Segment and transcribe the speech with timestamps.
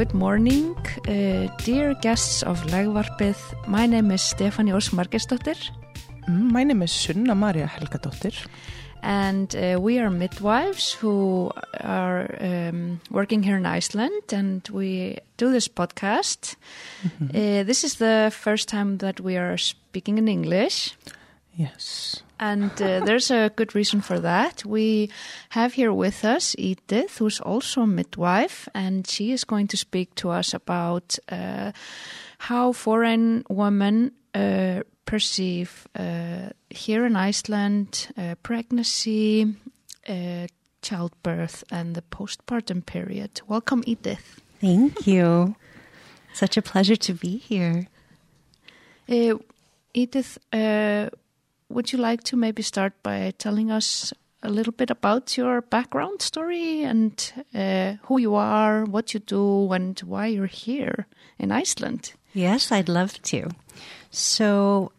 [0.00, 0.74] good morning,
[1.08, 3.36] uh, dear guests of Legvarpið.
[3.66, 5.58] My name is Stefani Ós Margesdóttir.
[6.26, 8.34] Mm, my name is Sunna Maria Helgadóttir.
[9.02, 11.50] And uh, we are midwives who
[11.80, 16.56] are um, working here in Iceland and we do this podcast.
[17.02, 17.28] Mm -hmm.
[17.34, 20.96] uh, this is the first time that we are speaking in English.
[21.58, 22.24] Yes.
[22.40, 24.64] And uh, there's a good reason for that.
[24.64, 25.10] We
[25.50, 30.14] have here with us Edith, who's also a midwife, and she is going to speak
[30.16, 31.72] to us about uh,
[32.38, 39.54] how foreign women uh, perceive uh, here in Iceland uh, pregnancy,
[40.08, 40.46] uh,
[40.80, 43.42] childbirth, and the postpartum period.
[43.48, 44.40] Welcome, Edith.
[44.62, 45.56] Thank you.
[46.32, 47.86] Such a pleasure to be here.
[49.92, 50.38] Edith,
[51.70, 56.22] would you like to maybe start by telling us a little bit about your background
[56.22, 61.06] story and uh, who you are, what you do, and why you're here
[61.38, 62.12] in Iceland?
[62.32, 63.48] Yes, I'd love to.
[64.10, 64.92] So,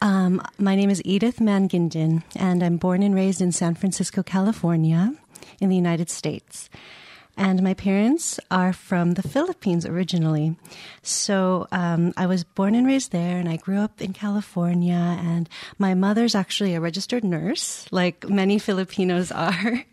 [0.00, 5.14] um, my name is Edith Mangindin, and I'm born and raised in San Francisco, California,
[5.60, 6.68] in the United States.
[7.36, 10.56] And my parents are from the Philippines originally.
[11.02, 14.94] So um, I was born and raised there, and I grew up in California.
[14.94, 19.84] And my mother's actually a registered nurse, like many Filipinos are.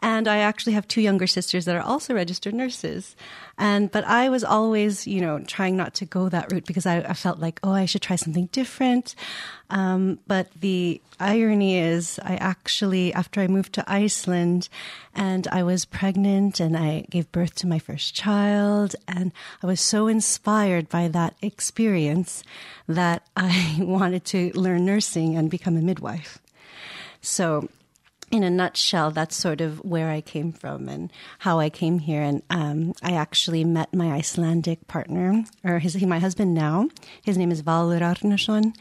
[0.00, 3.16] And I actually have two younger sisters that are also registered nurses.
[3.56, 6.98] And, but I was always, you know, trying not to go that route because I,
[6.98, 9.16] I felt like, oh, I should try something different.
[9.70, 14.68] Um, but the irony is, I actually, after I moved to Iceland
[15.14, 19.80] and I was pregnant and I gave birth to my first child, and I was
[19.80, 22.44] so inspired by that experience
[22.86, 26.38] that I wanted to learn nursing and become a midwife.
[27.20, 27.68] So
[28.30, 32.22] in a nutshell, that's sort of where I came from and how I came here.
[32.22, 36.88] And um, I actually met my Icelandic partner, or his, he, my husband now.
[37.22, 38.74] His name is Valur Arnason.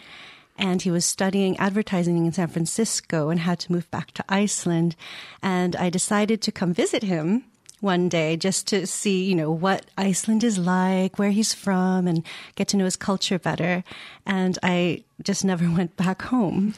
[0.60, 4.96] And he was studying advertising in San Francisco and had to move back to Iceland.
[5.44, 7.46] And I decided to come visit him
[7.80, 12.26] one day just to see, you know, what Iceland is like, where he's from, and
[12.56, 13.84] get to know his culture better.
[14.26, 16.74] And I just never went back home.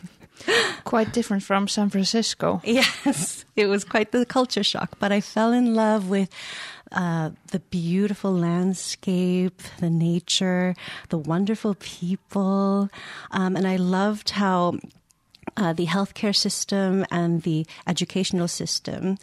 [0.83, 2.61] quite different from San Francisco.
[2.63, 6.29] Yes, it was quite the culture shock, but I fell in love with
[6.91, 10.75] uh, the beautiful landscape, the nature,
[11.09, 12.89] the wonderful people,
[13.31, 14.79] um, and I loved how
[15.57, 19.17] uh, the healthcare system and the educational system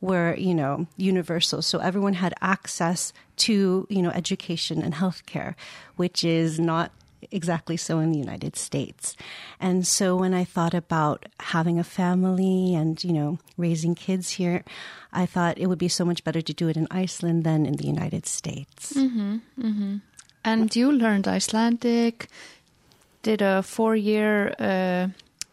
[0.00, 1.62] were, you know, universal.
[1.62, 5.54] So everyone had access to, you know, education and healthcare,
[5.96, 6.92] which is not
[7.30, 9.16] exactly so in the United States.
[9.60, 14.64] And so when I thought about having a family and, you know, raising kids here,
[15.12, 17.76] I thought it would be so much better to do it in Iceland than in
[17.76, 18.92] the United States.
[18.92, 19.96] Mm-hmm, mm-hmm.
[20.44, 22.28] And you learned Icelandic,
[23.22, 25.08] did a four year uh,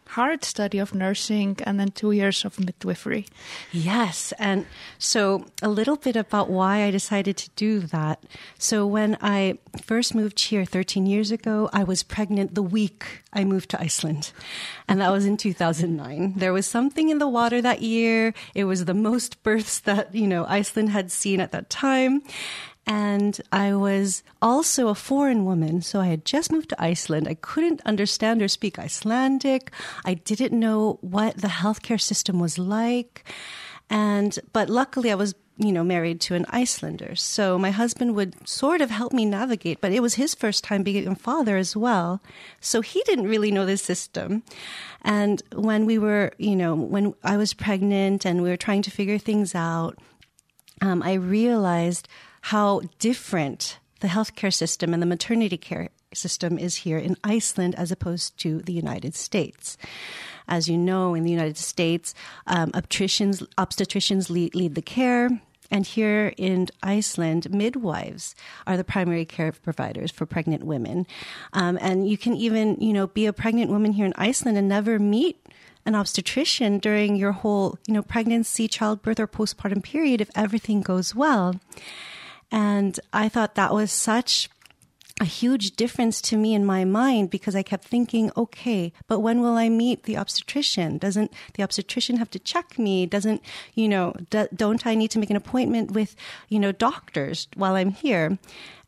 [0.08, 3.26] hard study of nursing and then two years of midwifery.
[3.72, 4.34] Yes.
[4.38, 4.66] And
[4.98, 8.24] so a little bit about why I decided to do that.
[8.58, 13.44] So when I first moved here 13 years ago, I was pregnant the week I
[13.44, 14.32] moved to Iceland.
[14.88, 16.34] And that was in 2009.
[16.38, 18.34] There was something in the water that year.
[18.54, 22.22] It was the most births that, you know, Iceland had seen at that time.
[22.88, 25.82] And I was also a foreign woman.
[25.82, 27.28] So I had just moved to Iceland.
[27.28, 29.72] I couldn't understand or speak Icelandic.
[30.06, 33.24] I didn't know what the healthcare system was like.
[33.90, 37.16] And, but luckily I was, you know, married to an Icelander.
[37.16, 40.84] So my husband would sort of help me navigate, but it was his first time
[40.84, 42.22] being a father as well.
[42.60, 44.44] So he didn't really know the system.
[45.02, 48.92] And when we were, you know, when I was pregnant and we were trying to
[48.92, 49.98] figure things out,
[50.82, 52.10] um, I realized
[52.50, 57.92] how different the healthcare system and the maternity care system is here in Iceland as
[57.92, 59.78] opposed to the United States.
[60.48, 62.14] As you know, in the United States,
[62.46, 65.42] um, obstetricians, obstetricians lead, lead the care.
[65.72, 68.36] And here in Iceland, midwives
[68.68, 71.08] are the primary care providers for pregnant women.
[71.54, 74.70] Um, and you can even, you know, be a pregnant woman here in Iceland and
[74.70, 75.44] never meet
[75.84, 81.16] an obstetrician during your whole, you know, pregnancy, childbirth, or postpartum period if everything goes
[81.16, 81.60] well.
[82.52, 84.50] And I thought that was such
[85.22, 89.42] a huge difference to me in my mind because I kept thinking, okay, but when
[89.42, 90.98] will I meet the obstetrician?
[90.98, 93.06] Doesn't the obstetrician have to check me?
[93.06, 93.42] Doesn't,
[93.76, 96.18] you know, do, don't I need to make an appointment with,
[96.50, 98.38] you know, doctors while I'm here?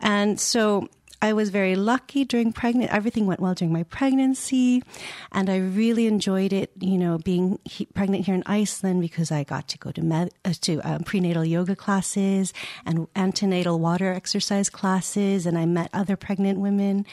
[0.02, 0.90] And so
[1.22, 2.94] I was very lucky during pregnant.
[2.94, 4.84] Everything went well during my pregnancy,
[5.32, 6.72] and I really enjoyed it.
[6.80, 10.32] You know, being he, pregnant here in Iceland because I got to go to med,
[10.46, 12.54] uh, to um, prenatal yoga classes
[12.86, 17.06] and antenatal water exercise classes, and I met other pregnant women.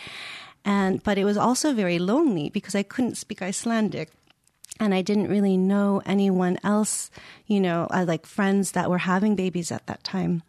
[0.66, 4.10] And but it was also very lonely because I couldn't speak Icelandic
[4.80, 7.10] and I didn't really know anyone else,
[7.46, 10.42] you know, like friends that were having babies at that time.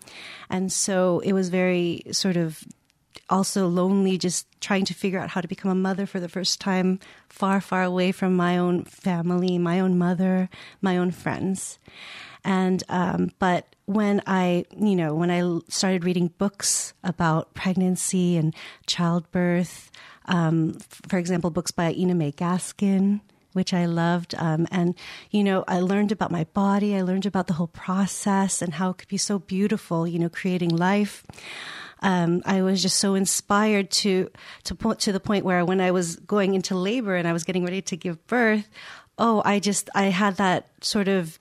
[0.50, 2.63] And so it was very sort of
[3.30, 6.60] also lonely just trying to figure out how to become a mother for the first
[6.60, 10.50] time far far away from my own family my own mother
[10.82, 11.80] my own friends
[12.44, 18.56] and um, but when i you know when i started reading books about pregnancy and
[18.86, 19.92] childbirth
[20.26, 20.74] um,
[21.08, 23.22] for example books by ina may gaskin
[23.56, 24.36] which I loved.
[24.38, 24.96] Um, and,
[25.32, 26.94] you know, I learned about my body.
[26.94, 30.28] I learned about the whole process and how it could be so beautiful, you know,
[30.28, 31.24] creating life
[32.02, 34.30] um, I was just so inspired to
[34.66, 37.44] to point to the point where when I was going into labor and I was
[37.44, 38.68] getting ready to give birth,
[39.18, 41.38] oh, I just I had that sort of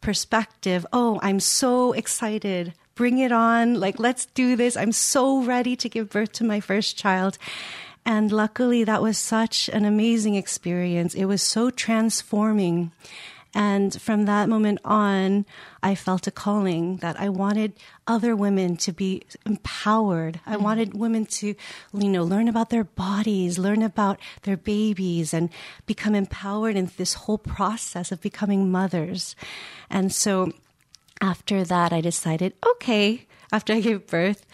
[0.00, 0.86] perspective.
[0.92, 2.74] Oh, I'm so excited.
[2.94, 3.74] Bring it on.
[3.80, 4.76] Like, let's do this.
[4.76, 7.38] I'm so ready to give birth to my first child.
[8.04, 11.14] And luckily, that was such an amazing experience.
[11.14, 12.92] It was so transforming.
[13.52, 15.44] And from that moment on,
[15.82, 17.72] I felt a calling that I wanted
[18.06, 20.40] other women to be empowered.
[20.46, 20.62] I mm-hmm.
[20.62, 21.54] wanted women to,
[21.92, 25.50] you know, learn about their bodies, learn about their babies, and
[25.86, 29.34] become empowered in this whole process of becoming mothers.
[29.88, 30.52] And so
[31.20, 34.46] after that, I decided, okay, after I gave birth,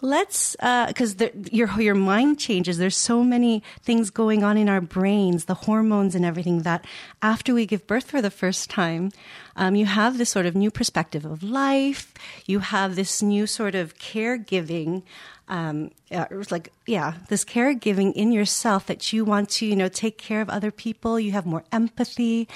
[0.00, 2.78] let's because uh, your your mind changes.
[2.78, 6.84] There's so many things going on in our brains the hormones and everything that
[7.22, 9.10] after we give birth for the first time
[9.56, 12.12] um, you have this sort of new perspective of life.
[12.46, 15.02] You have this new sort of caregiving
[15.48, 20.18] um, uh, like yeah this caregiving in yourself that you want to you know take
[20.18, 21.18] care of other people.
[21.18, 22.48] You have more empathy.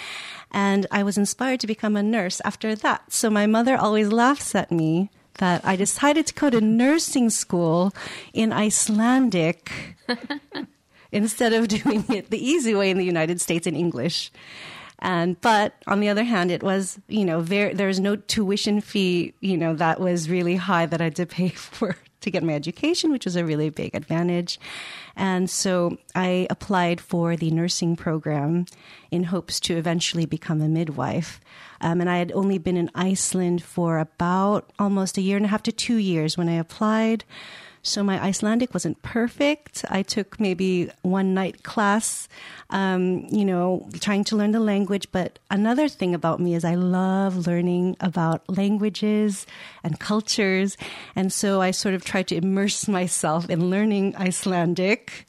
[0.50, 3.12] And i was inspired to become a nurse after that.
[3.12, 5.10] So my mother always laughs at me
[5.40, 7.92] that I decided to go to nursing school
[8.32, 9.72] in Icelandic
[11.12, 14.30] instead of doing it the easy way in the United States in English.
[15.00, 19.32] And but on the other hand, it was you know there there's no tuition fee
[19.40, 22.54] you know that was really high that I had to pay for to get my
[22.54, 24.58] education, which was a really big advantage.
[25.16, 28.66] And so I applied for the nursing program
[29.10, 31.40] in hopes to eventually become a midwife.
[31.80, 35.48] Um, and I had only been in Iceland for about almost a year and a
[35.48, 37.24] half to two years when I applied.
[37.82, 39.84] So my Icelandic wasn't perfect.
[39.88, 42.28] I took maybe one night class,
[42.68, 45.08] um, you know, trying to learn the language.
[45.12, 49.46] But another thing about me is I love learning about languages
[49.82, 50.76] and cultures.
[51.16, 55.26] And so I sort of tried to immerse myself in learning Icelandic.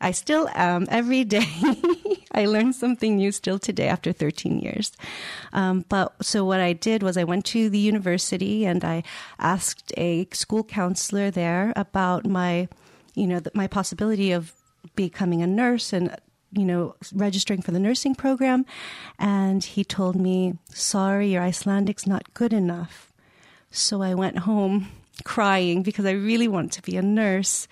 [0.00, 1.48] I still am every day.
[2.32, 4.92] I learn something new still today after 13 years.
[5.52, 9.02] Um, but so what I did was I went to the university and I
[9.38, 12.68] asked a school counselor there about my,
[13.14, 14.52] you know, my possibility of
[14.94, 16.14] becoming a nurse and
[16.52, 18.64] you know, registering for the nursing program.
[19.18, 23.12] And he told me, sorry, your Icelandic's not good enough.
[23.70, 24.88] So I went home
[25.24, 27.68] crying because I really want to be a nurse.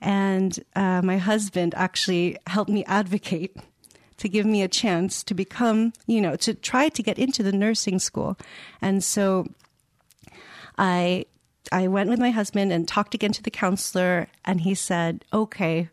[0.00, 3.56] And uh, my husband actually helped me advocate
[4.18, 7.52] to give me a chance to become, you know, to try to get into the
[7.52, 8.38] nursing school.
[8.80, 9.46] And so
[10.78, 11.26] I
[11.72, 15.88] I went with my husband and talked again to the counselor and he said, "Okay,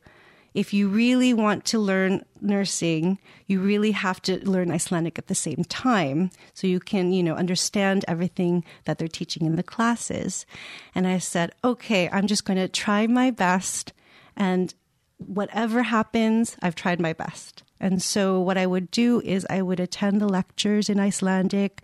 [0.53, 3.17] if you really want to learn nursing,
[3.47, 7.35] you really have to learn Icelandic at the same time so you can, you know,
[7.35, 10.45] understand everything that they're teaching in the classes.
[10.93, 13.93] And I said, okay, I'm just going to try my best.
[14.35, 14.73] And
[15.17, 17.63] whatever happens, I've tried my best.
[17.79, 21.81] And so what I would do is I would attend the lectures in Icelandic,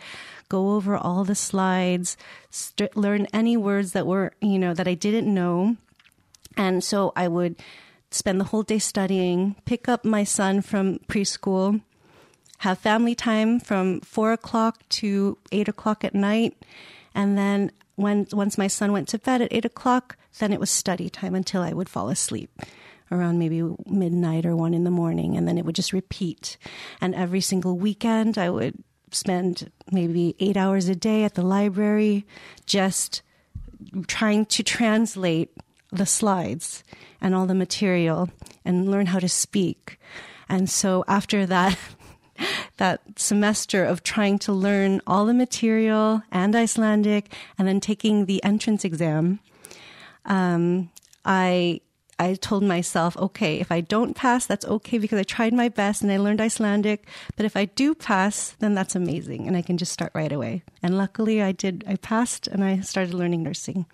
[0.48, 2.16] go over all the slides,
[2.50, 5.76] st- learn any words that were, you know, that I didn't know.
[6.56, 7.58] And so I would
[8.12, 11.82] spend the whole day studying, pick up my son from preschool,
[12.60, 16.56] have family time from four o'clock to eight o'clock at night.
[17.16, 20.70] And then when, once my son went to bed at eight o'clock, then it was
[20.70, 22.50] study time until I would fall asleep
[23.12, 25.36] around maybe midnight or one in the morning.
[25.38, 26.58] And then it would just repeat.
[27.02, 28.76] And every single weekend, I would
[29.12, 32.26] spend maybe eight hours a day at the library
[32.66, 33.22] just
[34.08, 35.56] trying to translate
[35.92, 36.84] the slides
[37.22, 38.30] and all the material
[38.64, 40.00] and learn how to speak.
[40.48, 41.78] And so after that,
[42.78, 48.44] that semester of trying to learn all the material and Icelandic and then taking the
[48.44, 49.40] entrance exam,
[50.26, 50.90] um,
[51.26, 51.82] I
[52.22, 56.02] I told myself, okay, if I don't pass, that's okay because I tried my best
[56.02, 57.08] and I learned Icelandic.
[57.38, 60.64] But if I do pass, then that's amazing and I can just start right away.
[60.84, 63.86] And luckily I did, I passed and I started learning nursing.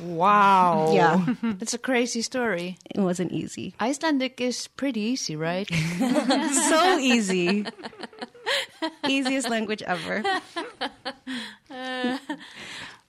[0.00, 0.90] Wow.
[0.94, 1.26] Yeah.
[1.60, 2.76] It's a crazy story.
[2.94, 3.74] It wasn't easy.
[3.80, 5.68] Icelandic is pretty easy, right?
[6.68, 7.64] so easy.
[9.08, 10.22] Easiest language ever.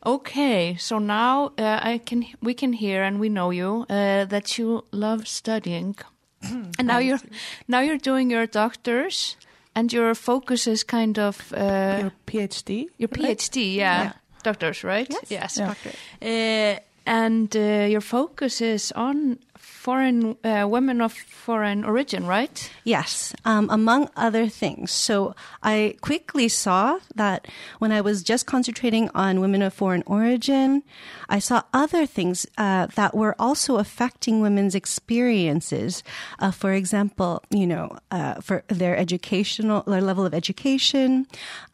[0.06, 4.58] Okay, so now uh, I can we can hear and we know you uh, that
[4.58, 5.96] you love studying,
[6.41, 7.20] and now you're
[7.67, 9.36] now you're doing your doctors,
[9.75, 12.88] and your focus is kind of uh, Your PhD.
[12.98, 14.12] your PhD, yeah, Yeah.
[14.48, 15.13] Doctors, right?
[15.30, 15.58] Yes.
[15.58, 15.74] Yeah.
[16.22, 22.70] Uh, and uh, your focus is on foreign uh, women of foreign origin, right?
[22.84, 24.92] Yes, um, among other things.
[24.92, 27.48] So I quickly saw that
[27.80, 30.84] when I was just concentrating on women of foreign origin,
[31.30, 36.04] I saw other things uh, that were also affecting women's experiences.
[36.39, 41.27] Uh, for example, you know, uh, for their educational, their level of education,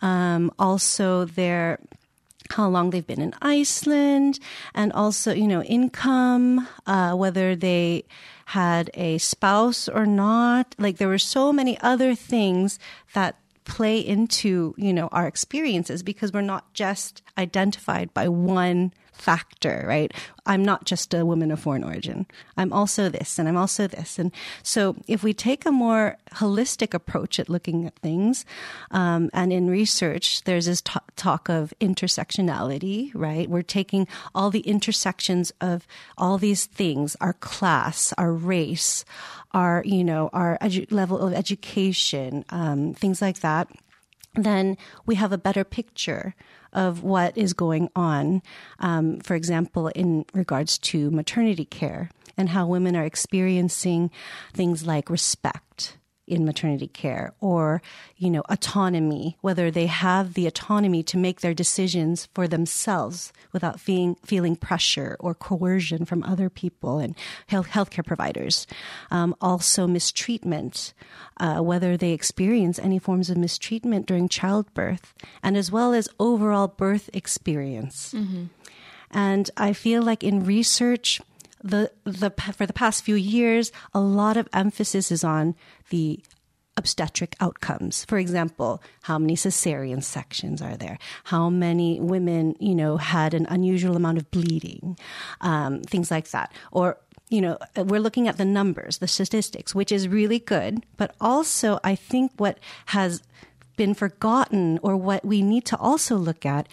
[0.04, 1.80] um, also their
[2.54, 4.40] how long they've been in Iceland,
[4.74, 8.06] and also, you know, income, uh, whether they
[8.46, 10.76] had a spouse or not.
[10.78, 12.80] Like there were so many other things
[13.14, 19.86] that play into, you know, our experiences because we're not just identified by one factor,
[19.88, 20.12] right?
[20.46, 22.26] I'm not just a woman of foreign origin.
[22.58, 24.20] I'm also this and I'm also this.
[24.20, 28.46] And so if we take a more holistic approach at looking at things,
[28.92, 33.50] um, and in research, there's this t- talk of intersectionality, right?
[33.50, 39.06] We're taking all the intersections of all these things, our class, our race,
[39.52, 43.70] our, you know, our edu- level of education, um, things like that
[44.36, 46.36] then we have a better picture
[46.72, 48.42] of what is going on.
[48.80, 54.10] Um, for example, in regards to maternity care and how women are experiencing
[54.54, 57.82] things like respect in maternity care or
[58.18, 63.80] you know autonomy whether they have the autonomy to make their decisions for themselves without
[63.80, 67.16] feeling feeling pressure or coercion from other people and
[67.48, 68.66] health healthcare providers.
[69.12, 70.94] Um, also mistreatment
[71.38, 76.68] uh, whether they experience any forms of mistreatment during childbirth and as well as overall
[76.68, 78.14] birth experience.
[79.12, 81.22] And I feel like in research,
[81.64, 85.56] the the for the past few years, a lot of emphasis is on
[85.90, 86.20] the
[86.76, 88.04] obstetric outcomes.
[88.06, 90.98] For example, how many cesarean sections are there?
[91.26, 94.98] How many women, you know, had an unusual amount of bleeding?
[95.42, 96.52] Um, things like that.
[96.72, 96.98] Or
[97.30, 100.86] you know, we're looking at the numbers, the statistics, which is really good.
[100.98, 103.24] But also, I think what has
[103.76, 106.68] been forgotten or what we need to also look at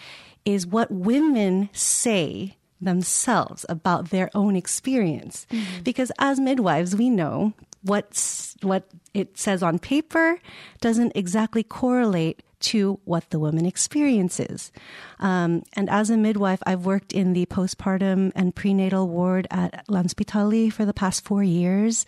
[0.45, 5.45] is what women say themselves about their own experience.
[5.51, 5.83] Mm-hmm.
[5.83, 8.83] Because as midwives, we know what's, what
[9.13, 10.39] it says on paper
[10.79, 14.71] doesn't exactly correlate to what the woman experiences.
[15.19, 20.71] Um, and as a midwife, I've worked in the postpartum and prenatal ward at Landspitali
[20.71, 22.05] for the past four years.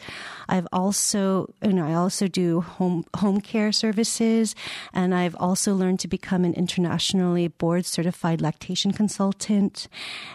[0.49, 4.55] I've also, you know, I also do home home care services,
[4.93, 9.87] and I've also learned to become an internationally board certified lactation consultant,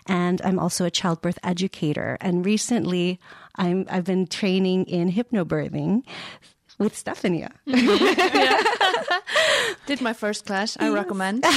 [0.07, 2.19] and I'm also a childbirth educator.
[2.21, 3.19] And recently,
[3.57, 6.05] I'm I've been training in hypnobirthing
[6.79, 7.51] with Stephania.
[9.87, 10.77] Did my first class.
[10.81, 11.45] I recommend.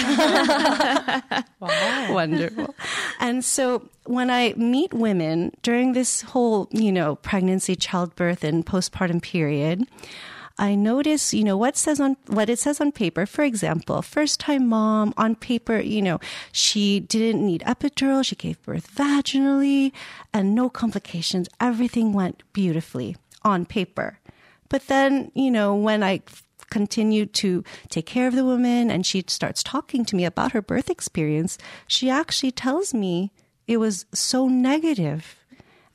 [1.62, 2.14] Wow.
[2.14, 2.74] Wonderful.
[3.20, 9.22] And so when I meet women during this whole, you know, pregnancy, childbirth, and postpartum
[9.22, 9.86] period,
[10.58, 13.26] I notice, you know, what says on what it says on paper.
[13.26, 16.20] For example, first time mom on paper, you know,
[16.52, 19.92] she didn't need epidural, she gave birth vaginally,
[20.34, 21.48] and no complications.
[21.60, 24.20] Everything went beautifully on paper.
[24.70, 26.22] But then, you know, when I
[26.72, 30.62] continued to take care of the woman and she starts talking to me about her
[30.62, 33.32] birth experience, she actually tells me
[33.68, 35.36] it was so negative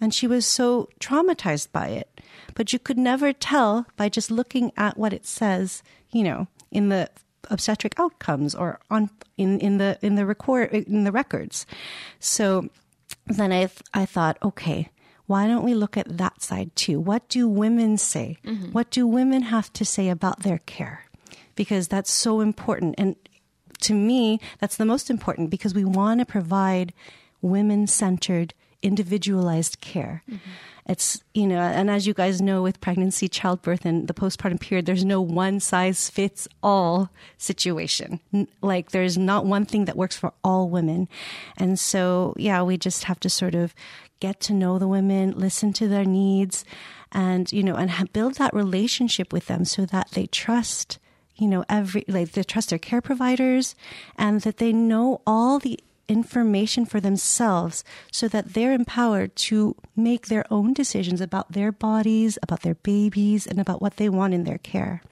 [0.01, 2.21] and she was so traumatized by it.
[2.55, 6.91] But you could never tell by just looking at what it says, you know, in
[6.91, 7.11] the
[7.51, 11.67] obstetric outcomes or on in, in the in the record in the records.
[12.21, 12.69] So
[13.27, 14.91] then I I thought, okay,
[15.27, 17.01] why don't we look at that side too?
[17.01, 18.39] What do women say?
[18.45, 18.73] Mm-hmm.
[18.73, 21.05] What do women have to say about their care?
[21.55, 22.95] Because that's so important.
[22.99, 23.17] And
[23.83, 26.93] to me, that's the most important because we want to provide
[27.43, 30.23] women centered, individualized care.
[30.29, 30.51] Mm-hmm.
[30.89, 34.87] It's, you know, and as you guys know with pregnancy, childbirth, and the postpartum period,
[34.87, 38.21] there's no one size fits all situation.
[38.63, 41.09] Like there's not one thing that works for all women.
[41.57, 43.75] And so, yeah, we just have to sort of
[44.21, 46.65] get to know the women, listen to their needs,
[47.13, 50.99] and you know, and ha- build that relationship with them so that they trust,
[51.37, 53.75] you know, every like they trust their care providers,
[54.17, 57.83] and that they know all the information for themselves
[58.13, 63.45] so that they're empowered to make their own decisions about their bodies, about their babies,
[63.47, 65.03] and about what they want in their care.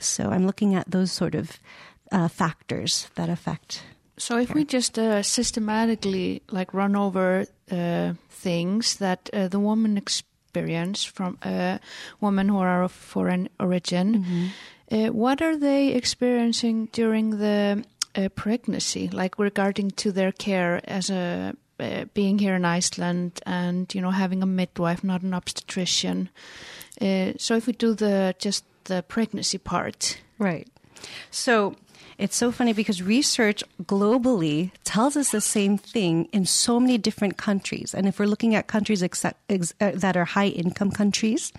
[0.00, 1.58] So I'm looking at those sort of
[2.12, 3.84] uh, factors that affect.
[4.22, 9.98] So if we just uh, systematically like run over uh, things that uh, the woman
[9.98, 11.78] experience from uh,
[12.20, 14.52] women who are of foreign origin,
[14.92, 21.10] uh, what are they experiencing during the uh, pregnancy, like regarding to their care as
[21.10, 26.28] a uh, being here in Iceland and you know having a midwife, not an obstetrician.
[27.00, 30.68] Uh, so if we do the just the pregnancy part, Right.
[31.32, 31.74] So
[32.22, 37.36] it's so funny because research globally tells us the same thing in so many different
[37.36, 37.92] countries.
[37.94, 41.52] And if we're looking at countries except, ex, uh, that are high income countries,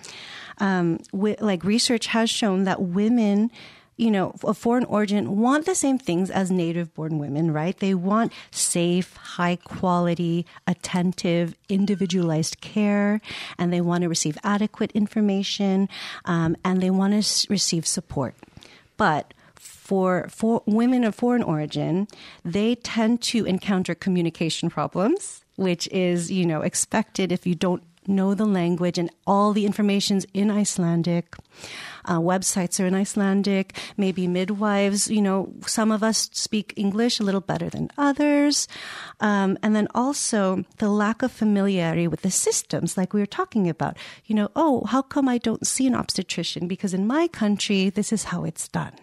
[0.59, 3.51] um, like research has shown that women
[3.95, 7.77] you know, of foreign origin want the same things as native born women, right?
[7.77, 13.21] They want safe, high quality, attentive, individualized care,
[13.59, 15.89] and they want to receive adequate information,
[16.25, 18.33] um, and they want to s- receive support.
[18.97, 19.35] But
[19.83, 22.07] for, for women of foreign origin,
[22.45, 28.33] they tend to encounter communication problems, which is, you know, expected if you don't know
[28.33, 31.35] the language and all the information's in Icelandic.
[32.05, 33.77] Uh, websites are in Icelandic.
[33.97, 38.69] Maybe midwives, you know, some of us speak English a little better than others.
[39.19, 43.67] Um, and then also the lack of familiarity with the systems, like we were talking
[43.67, 43.97] about.
[44.25, 46.67] You know, oh, how come I don't see an obstetrician?
[46.67, 48.93] Because in my country, this is how it's done.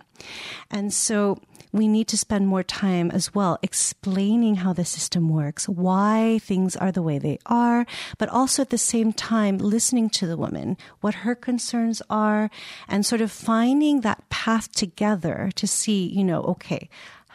[0.70, 1.38] And so
[1.72, 6.74] we need to spend more time as well explaining how the system works, why things
[6.76, 7.86] are the way they are,
[8.18, 12.50] but also at the same time listening to the woman, what her concerns are,
[12.88, 16.88] and sort of finding that path together to see, you know, okay,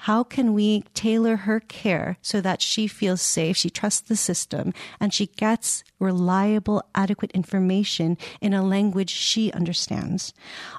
[0.06, 4.72] how can we tailor her care so that she feels safe, she trusts the system,
[5.00, 10.32] and she gets reliable, adequate information in a language she understands?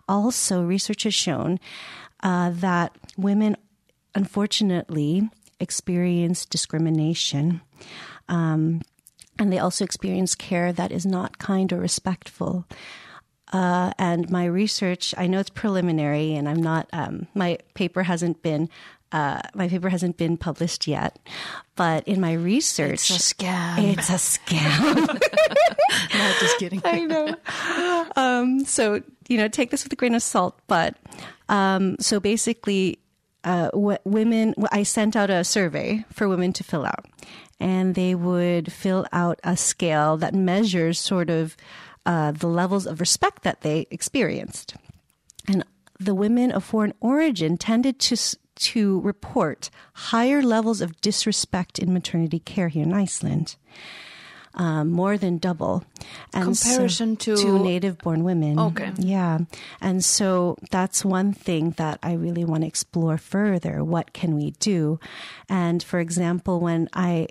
[0.08, 1.58] Also, research has shown
[2.22, 3.56] uh, that women,
[4.14, 7.62] unfortunately, experience discrimination.
[8.28, 8.80] Um,
[9.40, 12.64] and they also experience care that is not kind or respectful.
[13.52, 16.88] Uh, and my research, I know it's preliminary, and I'm not.
[16.92, 18.68] Um, my paper hasn't been.
[19.12, 21.18] Uh, my paper hasn't been published yet,
[21.76, 23.96] but in my research, it's a scam.
[23.96, 25.06] it's a scam.
[26.14, 26.82] no, just kidding.
[26.84, 27.36] I know.
[28.16, 30.58] Um, so you know, take this with a grain of salt.
[30.66, 30.96] But
[31.48, 32.98] um, so basically,
[33.44, 34.54] uh, w- women.
[34.72, 37.06] I sent out a survey for women to fill out,
[37.60, 41.56] and they would fill out a scale that measures sort of
[42.04, 44.74] uh, the levels of respect that they experienced,
[45.46, 45.64] and
[46.00, 48.16] the women of foreign origin tended to.
[48.56, 53.56] To report higher levels of disrespect in maternity care here in Iceland,
[54.54, 55.84] um, more than double.
[56.32, 58.58] And so- Comparison to- to native born women.
[58.58, 58.92] Okay.
[58.98, 59.40] Yeah.
[59.82, 63.84] And so that's one thing that I really want to explore further.
[63.84, 64.98] What can we do?
[65.50, 67.28] And for example, when I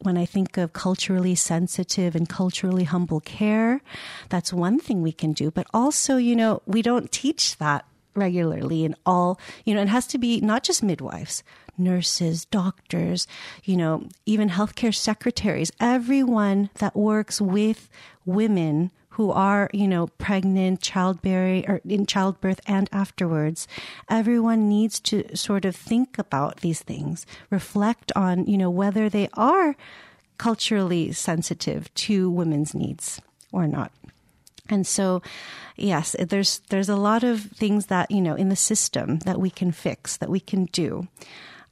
[0.00, 3.80] when I think of culturally sensitive and culturally humble care,
[4.28, 5.50] that's one thing we can do.
[5.50, 7.84] But also, you know, we don't teach that
[8.18, 11.42] regularly in all, you know, it has to be not just midwives,
[11.76, 13.26] nurses, doctors,
[13.64, 17.88] you know, even healthcare secretaries, everyone that works with
[18.26, 23.66] women who are, you know, pregnant, childbearing, or in childbirth and afterwards,
[24.08, 29.28] everyone needs to sort of think about these things, reflect on, you know, whether they
[29.34, 29.74] are
[30.38, 33.90] culturally sensitive to women's needs or not.
[34.68, 35.22] And so,
[35.76, 39.50] yes, there's there's a lot of things that you know in the system that we
[39.50, 41.08] can fix, that we can do,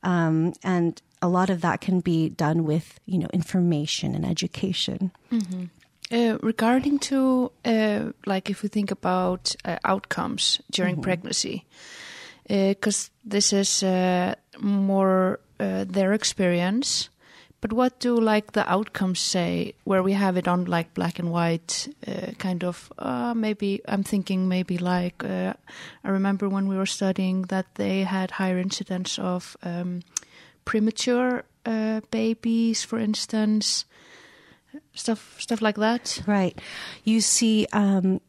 [0.03, 5.11] um, and a lot of that can be done with you know information and education.
[6.13, 11.65] Uh, regarding to uh, like if we think about uh, outcomes during pregnancy,
[12.49, 17.09] because this is uh, more uh, their experience.
[17.67, 21.33] But what do like the outcomes say where we have it on like black and
[21.33, 25.55] white uh, kind of uh, maybe I'm thinking maybe like uh,
[26.05, 30.03] I remember when we were studying that they had higher incidence of um,
[30.65, 33.85] premature uh, babies for instance
[34.95, 36.57] stuff stuff like that Right.
[37.03, 38.21] You see, um,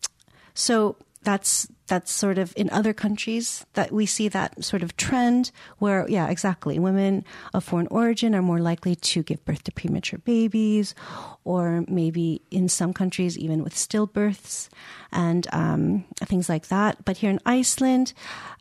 [0.56, 0.96] so
[1.28, 6.08] that's that's sort of in other countries that we see that sort of trend where
[6.08, 6.80] yeah exactly.
[6.80, 10.96] Women of foreign origin are more likely to give birth to premature babies
[11.44, 14.70] or maybe in some countries even with stillbirths
[15.12, 17.04] and um, things like that.
[17.04, 18.14] But here in iceland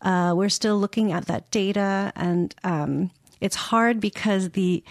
[0.03, 4.83] uh, we're still looking at that data and um, it's hard because the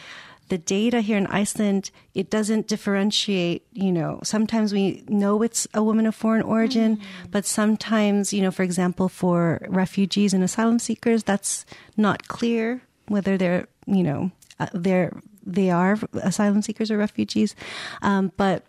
[0.49, 5.81] the data here in Iceland, it doesn't differentiate, you know, sometimes we know it's a
[5.81, 7.31] woman of foreign origin, mm-hmm.
[7.31, 11.65] but sometimes, you know, for example, for refugees and asylum seekers, that's
[11.97, 15.11] not clear whether they're, you know, uh, they're,
[15.45, 17.55] they are asylum seekers or refugees.
[18.01, 18.63] Um, but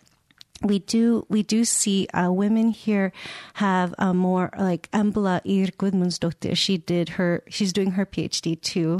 [0.61, 3.11] we do we do see uh, women here
[3.55, 6.57] have a more like Embla Ir Gudmundsdottir.
[6.57, 8.99] She did her she's doing her PhD too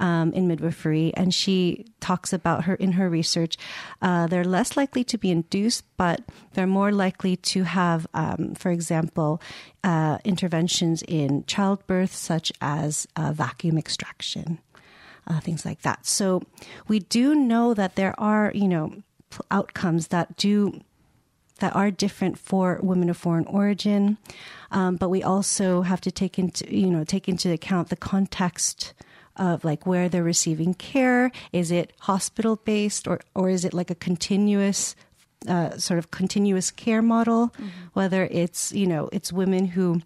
[0.00, 3.56] um, in midwifery, and she talks about her in her research.
[4.02, 6.20] Uh, they're less likely to be induced, but
[6.52, 9.40] they're more likely to have, um, for example,
[9.84, 14.58] uh, interventions in childbirth, such as uh, vacuum extraction.
[15.26, 16.06] Uh, things like that.
[16.06, 16.42] So
[16.86, 19.02] we do know that there are, you know,
[19.50, 20.80] outcomes that do
[21.58, 24.18] that are different for women of foreign origin,
[24.70, 28.94] um, but we also have to take into you know take into account the context
[29.36, 31.30] of like where they're receiving care.
[31.52, 34.96] Is it hospital based or or is it like a continuous
[35.46, 37.48] uh, sort of continuous care model?
[37.48, 37.68] Mm-hmm.
[37.94, 40.02] Whether it's you know it's women who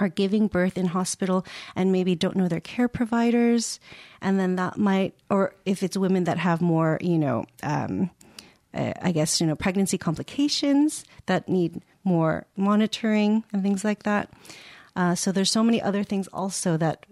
[0.00, 3.80] are giving birth in hospital and maybe don't know their care providers
[4.20, 8.08] and then that might or if it's women that have more you know um,
[8.74, 14.30] uh, I guess, you know, pregnancy complications that need more monitoring and things like that.
[14.96, 17.06] Uh, so there's so many other things also that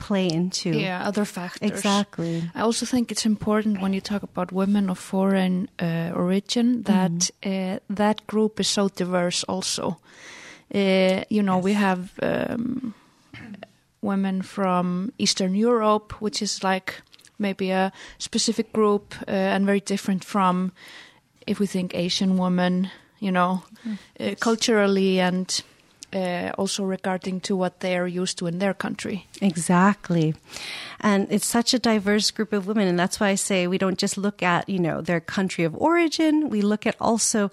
[0.00, 4.50] play into yeah other factors exactly i also think it's important when you talk about
[4.50, 7.76] women of foreign uh, origin that mm.
[7.76, 10.00] uh, that group is so diverse also
[10.74, 11.64] uh, you know yes.
[11.64, 12.94] we have um,
[14.00, 17.02] women from eastern europe which is like
[17.40, 20.72] maybe a specific group uh, and very different from
[21.46, 23.98] if we think Asian woman, you know, mm.
[24.20, 25.62] uh, culturally and
[26.12, 29.26] uh, also regarding to what they are used to in their country.
[29.40, 30.34] Exactly.
[31.00, 32.88] And it's such a diverse group of women.
[32.88, 35.74] And that's why I say we don't just look at, you know, their country of
[35.76, 36.50] origin.
[36.50, 37.50] We look at also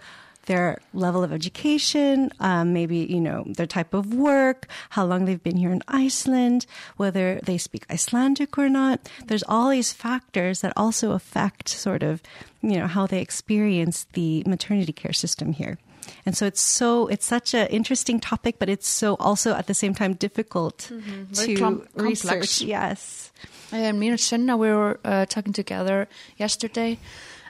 [0.47, 5.43] their level of education, um, maybe, you know, their type of work, how long they've
[5.43, 6.65] been here in Iceland,
[6.97, 9.07] whether they speak Icelandic or not.
[9.27, 12.21] There's all these factors that also affect sort of,
[12.62, 15.77] you know, how they experience the maternity care system here.
[16.25, 19.73] And so it's so it's such an interesting topic, but it's so also at the
[19.73, 21.33] same time difficult mm-hmm.
[21.33, 22.62] to com- research.
[22.62, 23.31] Yes.
[23.71, 26.07] And me and Sunna, we were uh, talking together
[26.38, 26.99] yesterday,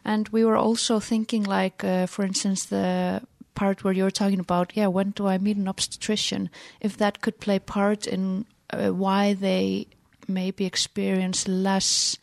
[0.07, 3.21] and we were also thinking, like, uh, for instance, the
[3.55, 6.49] part where you're talking about, yeah, when do I meet an obstetrician?
[6.79, 9.87] If that could play part in uh, why they
[10.25, 12.17] maybe experience less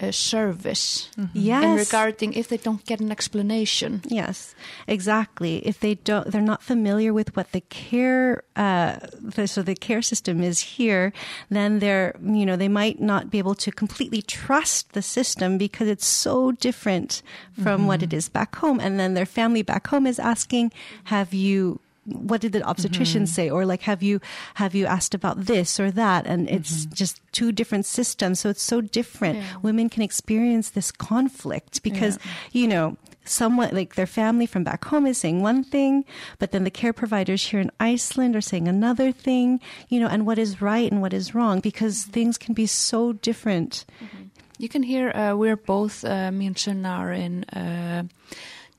[0.00, 1.38] uh, service mm-hmm.
[1.38, 1.78] yes.
[1.78, 4.54] regarding if they don't get an explanation yes
[4.86, 9.74] exactly if they don't they're not familiar with what the care uh, the, so the
[9.74, 11.12] care system is here
[11.48, 15.88] then they're you know they might not be able to completely trust the system because
[15.88, 17.86] it's so different from mm-hmm.
[17.86, 20.72] what it is back home and then their family back home is asking
[21.04, 23.32] have you what did the obstetrician mm-hmm.
[23.32, 24.20] say or like have you
[24.54, 26.94] have you asked about this or that and it's mm-hmm.
[26.94, 29.56] just two different systems so it's so different yeah.
[29.62, 32.18] women can experience this conflict because
[32.52, 32.60] yeah.
[32.60, 36.04] you know someone like their family from back home is saying one thing
[36.38, 40.26] but then the care providers here in Iceland are saying another thing you know and
[40.26, 42.12] what is right and what is wrong because mm-hmm.
[42.12, 44.24] things can be so different mm-hmm.
[44.58, 48.02] you can hear uh, we're both uh, me and are in uh,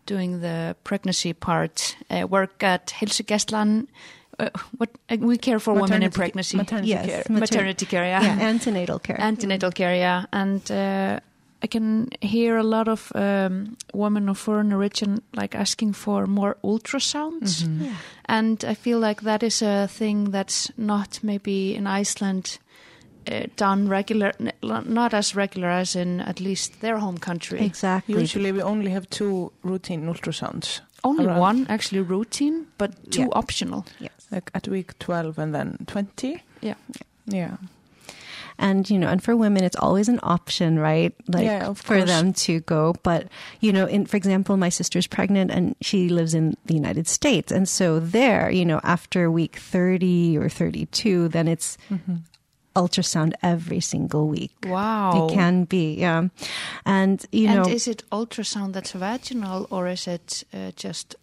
[0.05, 3.87] doing the pregnancy part, uh, work at Heilsugæslan.
[4.37, 7.85] Uh, what uh, we care for maternity, women in pregnancy, maternity yes, care, mater- maternity
[7.85, 11.19] care, yeah, yeah antenatal care, antenatal care, yeah, and uh,
[11.63, 16.57] I can hear a lot of um, women of foreign origin like asking for more
[16.65, 17.85] ultrasounds, mm-hmm.
[17.85, 17.95] yeah.
[18.25, 22.59] and I feel like that is a thing that's not maybe in Iceland
[23.27, 27.61] uh, done regular, not as regular as in at least their home country.
[27.61, 28.19] Exactly.
[28.19, 30.81] Usually, we only have two routine ultrasounds.
[31.03, 31.39] Only around.
[31.39, 33.27] one actually routine, but two yeah.
[33.33, 33.85] optional.
[33.99, 34.11] Yes.
[34.31, 36.41] Like at week twelve and then twenty.
[36.61, 36.75] Yeah.
[37.27, 37.57] Yeah.
[38.57, 41.13] And you know, and for women, it's always an option, right?
[41.27, 42.09] Like yeah, for course.
[42.09, 42.95] them to go.
[43.03, 43.27] But
[43.59, 47.51] you know, in for example, my sister's pregnant and she lives in the United States,
[47.51, 52.15] and so there, you know, after week thirty or thirty-two, then it's mm-hmm
[52.75, 54.53] ultrasound every single week.
[54.65, 55.27] Wow.
[55.27, 56.27] It can be, yeah.
[56.85, 57.69] And, you and know.
[57.69, 61.15] is it ultrasound that's vaginal or is it uh, just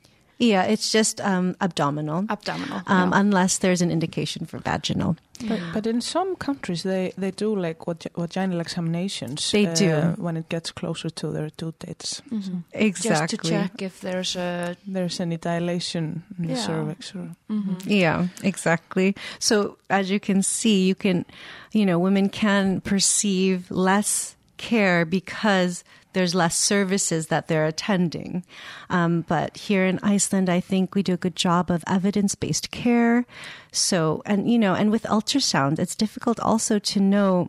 [0.42, 2.82] Yeah, it's just um, abdominal, Abdominal.
[2.88, 3.20] um, yeah.
[3.20, 5.16] unless there's an indication for vaginal.
[5.48, 9.50] But, but in some countries, they, they do like vag- vaginal examinations.
[9.50, 10.22] They uh, do.
[10.22, 12.22] when it gets closer to their due dates.
[12.30, 12.62] Mhm.
[12.72, 13.10] Exactly.
[13.10, 14.76] Just to check if there's a.
[14.86, 17.14] There's any dilation in the cervix.
[17.14, 17.82] Or, Mhm.
[17.86, 19.14] Yeah, exactly.
[19.38, 21.24] So as you can see, you can,
[21.72, 28.44] you know, women can perceive less care because there's less services that they're attending.
[28.90, 32.70] Um, but here in Iceland, I think we do a good job of evidence based
[32.70, 33.24] care.
[33.72, 37.48] So, and, you know, and with ultrasound, it's difficult also to know,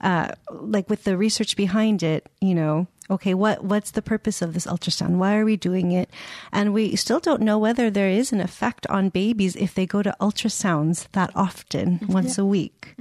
[0.00, 4.54] uh, like with the research behind it, you know, okay, what, what's the purpose of
[4.54, 5.16] this ultrasound?
[5.16, 6.10] Why are we doing it?
[6.52, 10.02] And we still don't know whether there is an effect on babies if they go
[10.02, 12.94] to ultrasounds that often, once a week.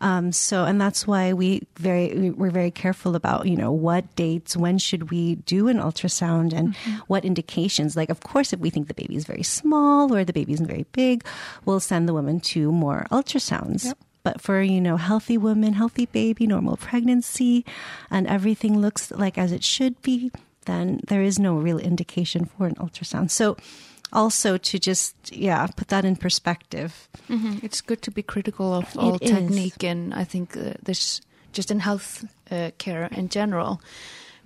[0.00, 4.04] Um, so, and that's why we very we- we're very careful about you know what
[4.14, 7.96] dates, when should we do an ultrasound, and what indications.
[7.96, 10.66] Like, of course, if we think the baby is very small or the baby isn't
[10.66, 11.24] very big,
[11.64, 13.94] we'll send the woman to more ultrasounds.
[14.26, 17.64] But for you know healthy women, healthy baby, normal pregnancy,
[18.10, 20.30] and everything looks like as it should be,
[20.64, 23.30] then there is no real indication for an ultrasound.
[23.30, 23.56] So.
[24.12, 26.90] Also, to just yeah, put that in perspective.
[27.28, 27.58] Mhm.
[27.62, 29.30] It's good to be critical of all It is.
[29.30, 31.20] technique and I think uh, this
[31.56, 33.80] just in health uh, care in general.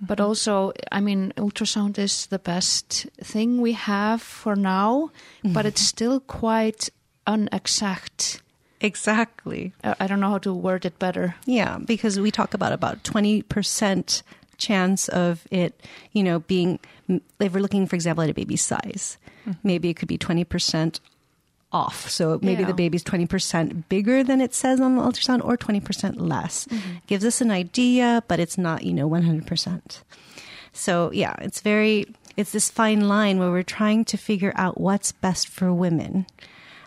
[0.01, 0.27] But Mm-hmm.
[0.29, 5.11] also, I mean, ultrasound is the best thing we have for now,
[5.43, 5.53] Mm-hmm.
[5.53, 6.89] but it's still quite
[7.27, 8.41] unexact.
[8.81, 9.73] Exactly.
[9.83, 11.35] I don't know how to word it better.
[11.45, 14.23] Yeah, because we talk about about 20%
[14.57, 15.79] chance of it,
[16.11, 16.79] you know, being,
[17.39, 19.53] if we're looking, for example, at a baby's size, mm-hmm.
[19.63, 20.99] maybe it could be 20%
[21.71, 22.09] off.
[22.09, 22.67] So maybe Yeah.
[22.67, 26.65] the baby's 20% bigger than it says on the ultrasound or 20% less.
[26.65, 26.89] Mm-hmm.
[27.07, 30.01] Gives us an idea, but it's not, you know, 100%.
[30.73, 35.11] So yeah, it's very, it's this fine line where we're trying to figure out what's
[35.11, 36.25] best for women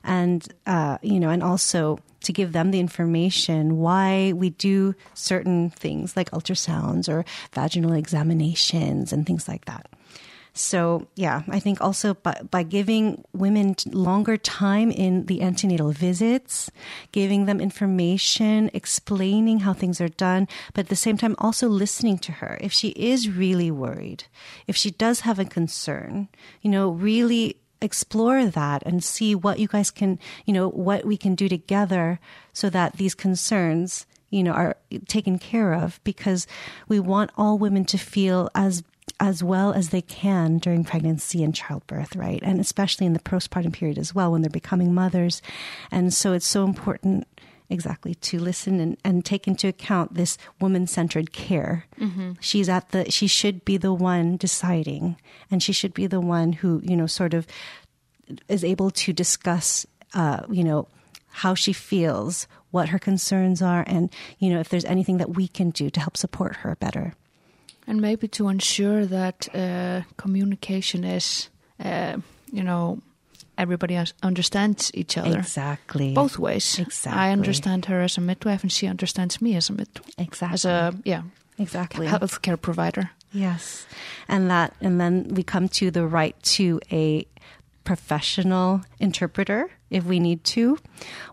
[0.05, 5.71] and uh, you know, and also to give them the information why we do certain
[5.71, 9.87] things like ultrasounds or vaginal examinations and things like that.
[10.57, 16.71] So yeah, I think also by, by giving women longer time in the antenatal visits,
[17.11, 22.19] giving them information, explaining how things are done, but at the same time also listening
[22.19, 22.57] to her.
[22.61, 24.25] If she is really worried,
[24.69, 26.29] if she does have a concern,
[26.63, 31.17] you know, really explore that and see what you guys can, you know, what we
[31.17, 32.19] can do together
[32.53, 36.47] so that these concerns, you know, are taken care of because
[36.89, 38.83] we want all women to feel as
[39.21, 42.41] as well as they can during pregnancy and childbirth, right?
[42.43, 45.41] And especially in the postpartum period as well when they're becoming mothers.
[45.91, 47.27] And so it's so important
[47.71, 51.87] exactly to listen and, and take into account this woman centered care.
[52.41, 55.17] She's at the she should be the one deciding
[55.51, 57.47] and she should be the one who, you know, sort of
[58.49, 60.87] is able to discuss uh, you know,
[61.29, 65.49] how she feels, what her concerns are, and you know, if there's anything that we
[65.49, 67.15] can do to help support her better.
[67.87, 72.17] And maybe to ensure that uh, communication is, uh,
[72.51, 73.03] you know,
[73.59, 75.39] everybody understands each other.
[75.39, 76.15] Exactly.
[76.15, 76.79] Both ways.
[76.79, 77.21] Exactly.
[77.21, 79.89] I understand her as a midwife, and she understands me as a mid,
[80.19, 80.55] Exactly.
[80.55, 81.23] as a yeah
[81.59, 82.07] exactly.
[82.07, 83.11] healthcare provider.
[83.33, 83.87] Yes.
[84.29, 87.27] And that and then we come to the right to a
[87.85, 90.77] professional interpreter if we need to,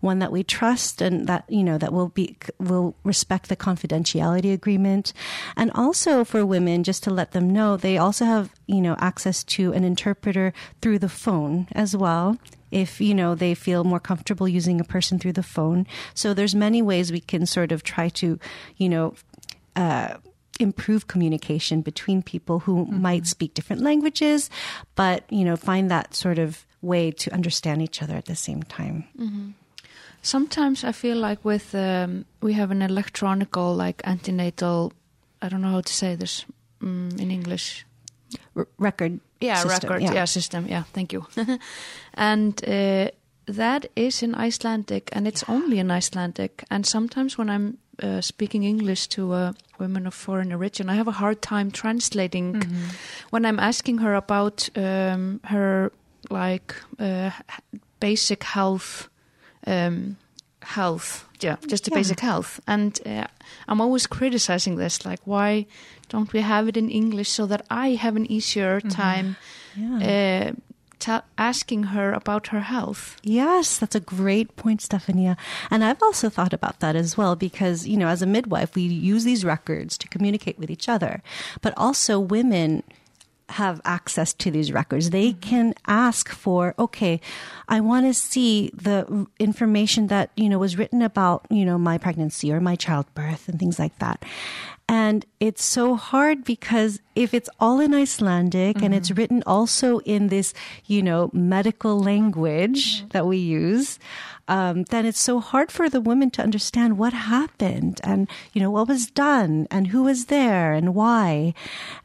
[0.01, 4.53] one that we trust and that you know that will be will respect the confidentiality
[4.53, 5.13] agreement.
[5.55, 9.43] And also for women just to let them know they also have, you know, access
[9.45, 12.37] to an interpreter through the phone as well
[12.71, 15.85] if you know they feel more comfortable using a person through the phone.
[16.13, 18.39] So there's many ways we can sort of try to,
[18.77, 19.13] you know,
[19.75, 20.15] uh,
[20.61, 24.49] improve communication between people who might speak different languages,
[24.95, 28.63] but you know, find that sort of way to understand each other at the same
[28.63, 29.03] time.
[30.21, 34.93] Sometimes I feel like with um, we have an electronical like antenatal.
[35.41, 36.45] I don't know how to say this
[36.81, 37.85] um, in English.
[38.55, 40.13] R- record, Yeah, system, record.
[40.13, 40.25] Yeah.
[40.25, 40.65] system.
[40.69, 41.25] Yeah, thank you.
[42.13, 43.09] and uh,
[43.47, 46.63] that is in Icelandic, and it's only in Icelandic.
[46.69, 51.07] And sometimes when I'm uh, speaking English to uh, women of foreign origin, I have
[51.09, 52.85] a hard time translating Mm-hmm.
[53.31, 55.91] when I'm asking her about um, her
[56.29, 57.31] like uh,
[57.99, 59.09] basic health.
[59.67, 60.15] Um,
[60.63, 61.97] health yeah just the Yeah.
[62.01, 63.25] basic health and uh,
[63.67, 65.65] i'm always criticizing this like why
[66.09, 69.35] don't we have it in english so that i have an easier time
[69.75, 69.97] Yeah.
[70.09, 70.51] uh,
[71.37, 73.17] asking her about her health.
[73.23, 75.37] Yes, that's a great point, Stephania.
[75.69, 78.83] And I've also thought about that as well because, you know, as a midwife, we
[78.83, 81.21] use these records to communicate with each other.
[81.61, 82.83] But also, women
[83.51, 85.09] have access to these records.
[85.09, 87.21] They can ask for, okay,
[87.67, 91.97] I want to see the information that, you know, was written about, you know, my
[91.97, 94.23] pregnancy or my childbirth and things like that.
[94.87, 98.85] And it's so hard because if it's all in Icelandic mm-hmm.
[98.85, 100.53] and it's written also in this,
[100.85, 103.07] you know, medical language mm-hmm.
[103.09, 103.99] that we use,
[104.51, 108.69] um, then it's so hard for the women to understand what happened and you know
[108.69, 111.53] what was done and who was there and why.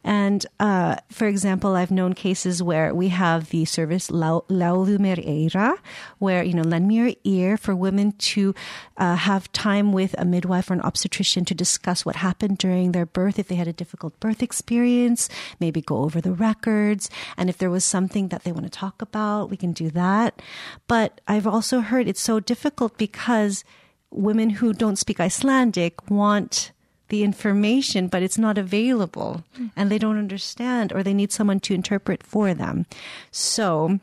[0.05, 5.77] And uh, for example, I've known cases where we have the service Ljáðu mér eyra,
[6.21, 8.55] where you know lend me your ear for women to
[8.97, 13.07] uh, have time with a midwife or an obstetrician to discuss what happened during their
[13.07, 15.29] birth if they had a difficult birth experience,
[15.59, 19.03] maybe go over the records, and if there was something that they want to talk
[19.03, 20.41] about, we can do that.
[20.87, 23.65] But I've also heard it's so difficult because
[24.11, 26.73] women who don't speak Icelandic want
[27.09, 29.45] the information, but it's not available
[29.77, 32.87] and they don't understand or they need someone to interpret for them.
[33.31, 34.01] So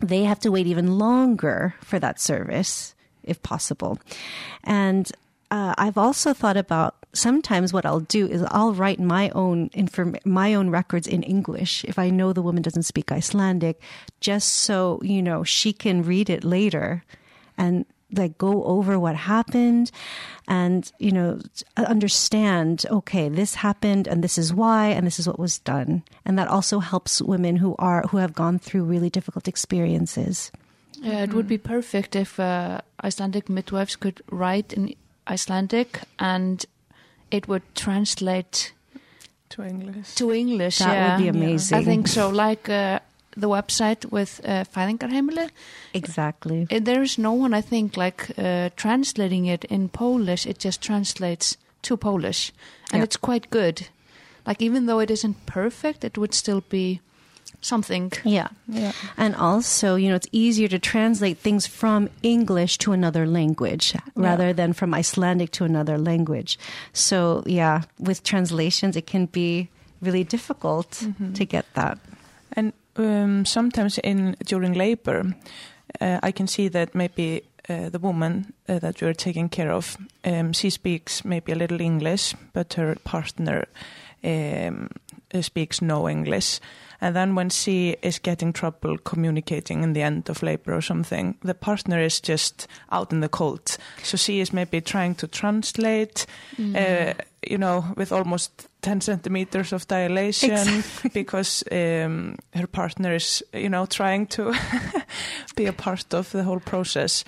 [0.00, 3.98] they have to wait even longer for that service if possible.
[4.64, 5.10] And
[5.50, 10.16] uh, I've also thought about sometimes what I'll do is I'll write my own inform-
[10.24, 13.80] my own records in English if I know the woman doesn't speak Icelandic,
[14.20, 17.04] just so you know she can read it later
[17.58, 19.90] and like go over what happened
[20.46, 21.38] and you know
[21.76, 26.02] understand okay this happened and this is why and this is what was done.
[26.24, 30.50] And that also helps women who are who have gone through really difficult experiences.
[31.00, 34.94] Yeah it would be perfect if uh, icelandic midwives could write in
[35.28, 36.64] icelandic and
[37.30, 38.72] it would translate
[39.50, 40.14] to english.
[40.14, 41.16] to english that yeah.
[41.16, 41.78] would be amazing.
[41.78, 42.30] I think so.
[42.30, 43.00] Like uh,
[43.38, 45.50] the website with uh, Fæðingarheimili.
[45.94, 46.66] Exactly.
[46.70, 50.46] Uh, there is no one, I think, like uh, translating it in Polish.
[50.46, 52.52] It just translates to Polish,
[52.92, 53.88] and it's quite good.
[54.46, 57.00] Like even though it isn't perfect, it would still be
[57.60, 58.12] something.
[58.24, 58.48] Yeah.
[58.66, 58.92] Yeah.
[59.16, 64.48] And also, you know, it's easier to translate things from English to another language rather
[64.48, 64.52] yeah.
[64.52, 66.58] than from Icelandic to another language.
[66.92, 69.68] So, yeah, with translations, it can be
[70.00, 71.32] really difficult mm-hmm.
[71.32, 71.98] to get that.
[72.52, 75.34] And um, sometimes in during labor,
[76.00, 79.96] uh, I can see that maybe uh, the woman uh, that you're taking care of,
[80.24, 83.66] um, she speaks maybe a little English, but her partner
[84.24, 84.88] um,
[85.40, 86.60] speaks no English.
[87.00, 91.36] And then when she is getting trouble communicating in the end of labor or something,
[91.42, 93.76] the partner is just out in the cold.
[94.02, 96.74] So she is maybe trying to translate, mm.
[96.74, 97.14] uh,
[97.46, 101.10] you know, with almost 10 centimeters of dilation exactly.
[101.14, 104.54] because um, her partner is, you know, trying to
[105.56, 107.24] be a part of the whole process.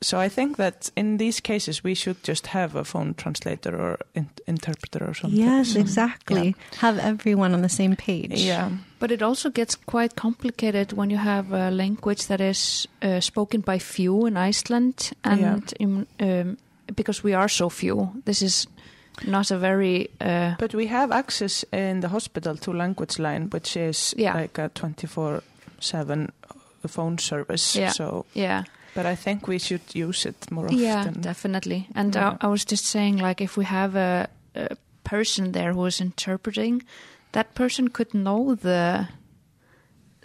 [0.00, 3.98] So I think that in these cases we should just have a phone translator or
[4.14, 5.38] in interpreter or something.
[5.38, 6.48] Yes, exactly.
[6.48, 6.78] Yeah.
[6.78, 8.40] Have everyone on the same page.
[8.40, 8.70] Yeah.
[8.98, 13.62] But it also gets quite complicated when you have a language that is uh, spoken
[13.62, 15.58] by few in Iceland and yeah.
[15.78, 16.58] in, um,
[16.94, 18.10] because we are so few.
[18.24, 18.66] This is
[19.26, 20.10] not a very.
[20.20, 24.34] Uh, but we have access in the hospital to language line, which is yeah.
[24.34, 25.42] like a twenty four
[25.80, 26.32] seven
[26.86, 27.76] phone service.
[27.76, 27.90] Yeah.
[27.90, 28.64] So yeah.
[28.94, 30.78] But I think we should use it more often.
[30.78, 31.88] Yeah, definitely.
[31.96, 32.36] And yeah.
[32.40, 36.00] I, I, was just saying, like, if we have a, a person there who is
[36.00, 36.84] interpreting,
[37.32, 39.08] that person could know the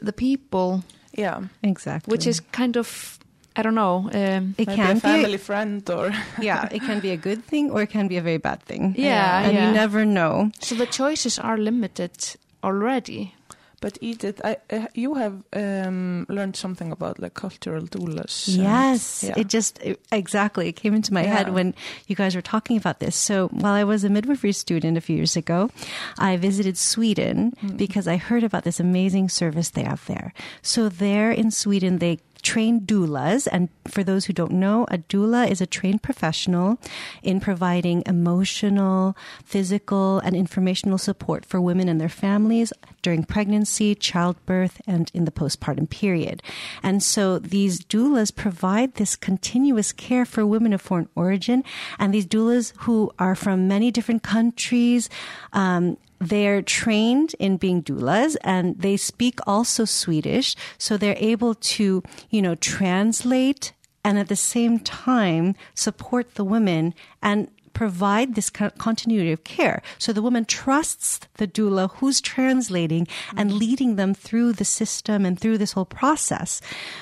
[0.02, 0.84] the people.
[1.14, 2.12] Yeah, exactly.
[2.12, 3.19] Which is kind of
[3.60, 4.10] I don't know.
[4.14, 7.18] Um, it can be a family be a, friend or yeah, it can be a
[7.18, 8.96] good thing or it can be a very bad thing.
[8.98, 9.68] Yeah, and yeah.
[9.68, 10.52] you never know.
[10.62, 13.36] So the choices are limited already.
[13.82, 18.46] But Edith, I, uh, you have um, learned something about like cultural doulas.
[18.48, 19.36] Yes, yeah.
[19.38, 21.36] it just it, exactly it came into my yeah.
[21.36, 21.74] head when
[22.08, 23.16] you guys were talking about this.
[23.16, 25.70] So while I was a midwifery student a few years ago,
[26.18, 27.78] I visited Sweden mm.
[27.78, 30.34] because I heard about this amazing service they have there.
[30.62, 33.48] So there in Sweden, they trained doulas.
[33.52, 36.80] And for those who don't know, a doula is a trained professional
[37.24, 44.82] in providing emotional, physical, and informational support for women and their families during pregnancy, childbirth,
[44.88, 46.44] and in the postpartum period.
[46.84, 51.64] And so these doulas provide this continuous care for women of foreign origin.
[51.98, 55.10] And these doulas who are from many different countries,
[55.54, 60.56] um, they're trained in being doulas and they speak also Swedish.
[60.78, 66.94] So they're able to, you know, translate and at the same time support the women
[67.22, 69.82] and provide this continuity of care.
[69.98, 73.08] So the woman trusts the doula who's translating
[73.38, 76.60] and leading them through the system and through this whole process,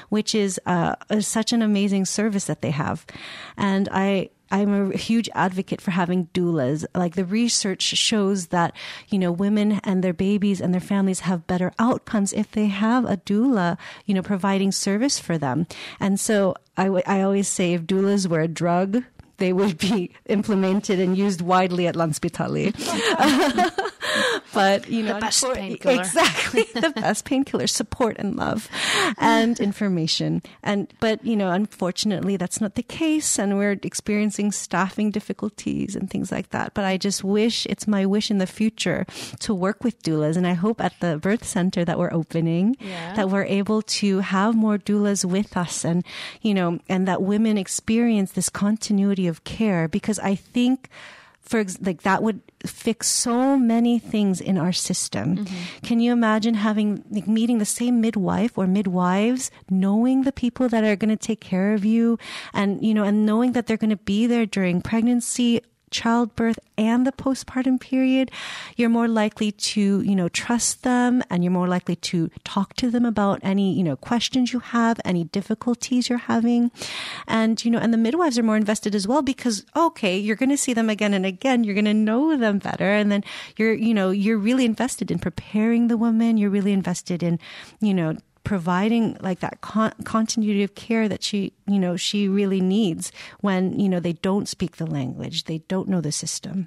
[0.10, 3.08] which is, uh, such an amazing service that they have.
[3.58, 6.86] And I, I'm a huge advocate for having doulas.
[6.96, 8.74] Like the research shows that,
[9.10, 13.06] you know, women and their babies and their families have better outcomes if they have
[13.06, 15.68] a doula, you know, providing service for them.
[16.00, 19.04] And so I, w- I always say if doulas were a drug,
[19.38, 22.74] they would be implemented and used widely at Landspitali.
[24.54, 26.00] but you know, The best painkiller.
[26.00, 28.70] exactly the best painkiller, support and love,
[29.18, 30.42] and information.
[30.64, 36.10] And but you know, unfortunately, that's not the case, and we're experiencing staffing difficulties and
[36.10, 36.74] things like that.
[36.74, 39.06] But I just wish it's my wish in the future
[39.40, 43.14] to work with doulas, and I hope at the birth center that we're opening Yeah.
[43.16, 46.04] that we're able to have more doulas with us, and
[46.42, 50.90] you know, and that women experience this continuity of care because I think
[51.48, 55.38] for like that would fix so many things in our system.
[55.38, 55.86] Mm-hmm.
[55.86, 60.84] Can you imagine having like meeting the same midwife or midwives, knowing the people that
[60.84, 62.20] are going to take care of you,
[62.54, 67.06] and you know, and knowing that they're going to be there during pregnancy, childbirth, and
[67.06, 68.32] the postpartum period?
[68.76, 72.90] You're more likely to you know trust them, and you're more likely to talk to
[72.90, 76.72] them about any you know questions you have, any difficulties you're having,
[77.28, 80.50] and you know, and the midwives are more invested as well because okay, you're going
[80.50, 81.64] to see them again and again.
[81.64, 83.24] You're going to know them better, and then
[83.58, 86.38] you're you know you're really invested in preparing the woman.
[86.38, 87.40] You're really invested in
[87.82, 88.18] you know
[88.48, 93.78] providing like that con- continuity of care that she you know she really needs when
[93.78, 96.66] you know they don't speak the language, they don't know the system.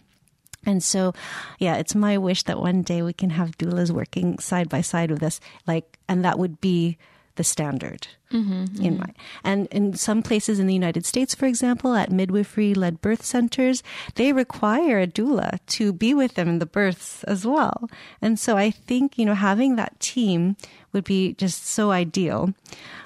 [0.67, 1.15] And so,
[1.59, 5.11] yeah, it's my wish that one day we can have doulas working side by side
[5.11, 6.99] with us, like, and that would be
[7.37, 8.99] the standard mm-hmm, in mm-hmm.
[8.99, 13.83] my and in some places in the United States, for example, at midwifery-led birth centers,
[14.17, 17.89] they require a doula to be with them in the births as well.
[18.21, 20.57] And so, I think you know having that team
[20.93, 22.53] would be just so ideal.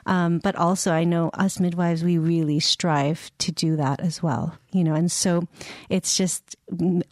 [0.07, 4.57] Um, but also, I know us midwives, we really strive to do that as well.
[4.73, 5.49] You know, and so
[5.89, 6.57] it's just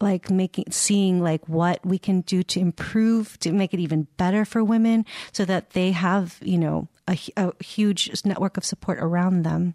[0.00, 4.44] like making seeing like what we can do to improve to make it even better
[4.44, 9.44] for women, so that they have you know a, a huge network of support around
[9.44, 9.74] them.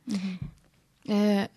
[1.09, 1.47] Uh,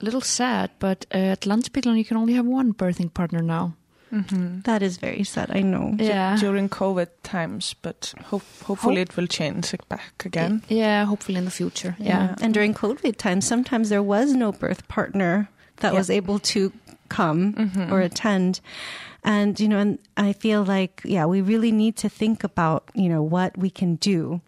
[0.00, 3.74] little sad, but uh, at Landspitalinn you can only have one birthing partner now.
[4.12, 4.60] Mm-hmm.
[4.62, 5.50] That is very sad.
[5.50, 5.96] I know.
[5.98, 6.36] Yeah.
[6.38, 10.62] during COVID times, but hope, hopefully it will change back again.
[10.68, 11.96] Yeah, hopefully in the future.
[11.98, 12.34] Yeah.
[12.40, 15.48] And during COVID times, sometimes there was no birth partner
[15.80, 15.98] that Yeah.
[15.98, 16.72] was able to
[17.08, 17.92] come mm-hmm.
[17.92, 18.60] or attend.
[19.24, 23.08] And, you know, and I feel like, yeah, we really need to think about, you
[23.08, 24.40] know, what we can do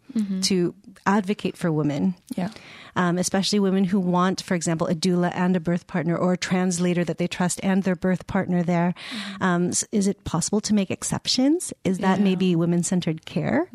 [0.43, 0.75] to
[1.07, 2.15] advocate for women.
[2.37, 2.51] Yeah.
[2.97, 6.37] Um, especially women who want, for example, a doula and a birth partner or a
[6.39, 8.95] translator that they trust and their birth partner there.
[9.41, 11.73] Um, s- is it possible to make exceptions?
[11.83, 12.25] Is that Yeah.
[12.25, 13.69] maybe women centered care?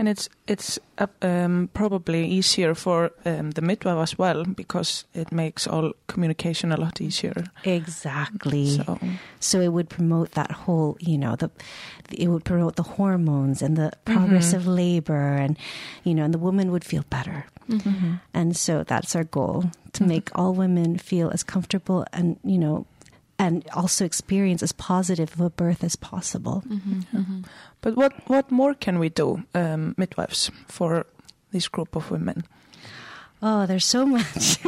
[0.00, 5.30] And it's it's uh, um, probably easier for um, the midwife as well because it
[5.30, 7.44] makes all communication a lot easier.
[7.64, 8.76] Exactly.
[8.76, 8.98] So
[9.40, 11.50] So it would promote that whole, you know, the
[12.16, 15.56] it would promote the hormones and the progress of labor, and
[16.04, 17.44] you know, and the woman would feel better.
[18.32, 22.86] And so that's our goal to make all women feel as comfortable and you know,
[23.40, 26.62] and also experience as positive of a birth as possible.
[27.80, 31.06] But what what more can we do, um, midwives, for
[31.50, 32.44] this group of women?
[33.42, 34.60] Oh, there's so much.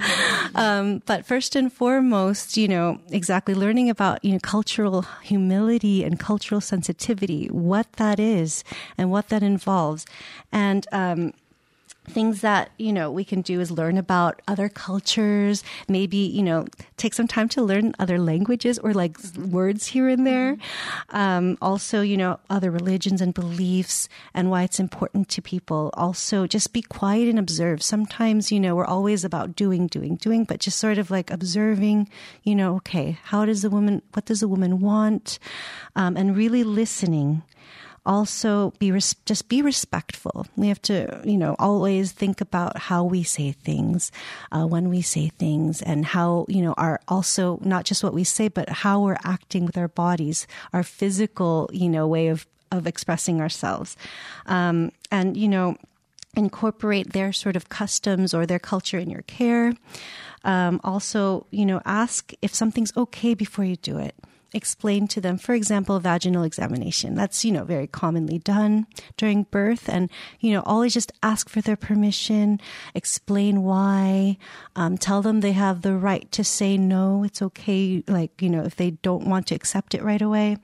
[0.54, 6.18] um, but first and foremost, you know, exactly learning about, you know, cultural humility and
[6.18, 8.64] cultural sensitivity, what that is
[8.96, 10.06] and what that involves.
[10.50, 11.34] And, um,
[12.08, 16.64] things that you know we can do is learn about other cultures maybe you know
[16.96, 20.56] take some time to learn other languages or like s- words here and there.
[21.10, 25.90] Um, also you know other religions and beliefs and why it's important to people.
[25.94, 27.82] Also just be quiet and observe.
[27.82, 32.08] Sometimes you know we're always about doing doing doing but just sort of like observing
[32.42, 35.38] you know okay how does the woman what does the woman want?
[35.94, 37.42] Um, and really listening
[38.06, 40.46] also be res- just be respectful.
[40.56, 44.12] We have to, you know, always think about how we say things,
[44.52, 48.24] uh, when we say things, and how you know our also not just what we
[48.24, 52.86] say, but how we're acting with our bodies, our physical, you know, way of of
[52.86, 53.96] expressing ourselves,
[54.46, 55.76] um, and you know
[56.36, 59.72] incorporate their sort of customs or their culture in your care.
[60.44, 64.14] Um, also, you know, ask if something's okay before you do it.
[64.56, 67.14] Explain to them, for example, vaginal examination.
[67.14, 68.86] That's, you know, very commonly done
[69.16, 69.88] during birth.
[69.88, 72.58] And, you know, always just ask for their permission,
[72.94, 74.38] explain why,
[74.74, 77.22] um, tell them they have the right to say no.
[77.22, 78.02] It's okay.
[78.08, 80.56] Like, you know, if they don't want to accept it right away.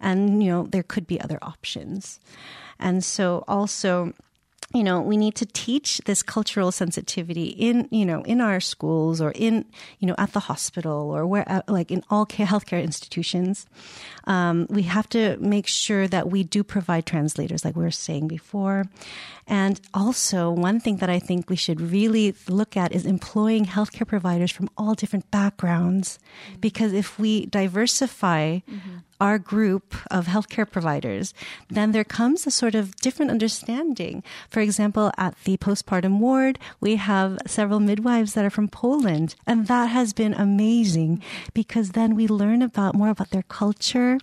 [0.00, 2.18] And, you know, there could be other options.
[2.78, 4.14] And so also,
[4.74, 9.20] you know, we need to teach this cultural sensitivity in, you know, in our schools
[9.20, 9.64] or in,
[10.00, 13.66] you know, at the hospital or where, uh, like in all care, healthcare institutions.
[14.24, 18.26] Um, we have to make sure that we do provide translators, like we were saying
[18.26, 18.86] before.
[19.46, 24.06] And also, one thing that I think we should really look at is employing healthcare
[24.06, 26.18] providers from all different backgrounds.
[26.18, 26.60] Mm-hmm.
[26.60, 28.98] Because if we diversify mm-hmm.
[29.20, 31.34] Our group of healthcare providers,
[31.68, 34.22] then there comes a sort of different understanding.
[34.50, 39.34] For example, at the postpartum ward, we have several midwives that are from Poland.
[39.46, 41.22] And that has been amazing
[41.54, 44.18] because then we learn about more about their culture,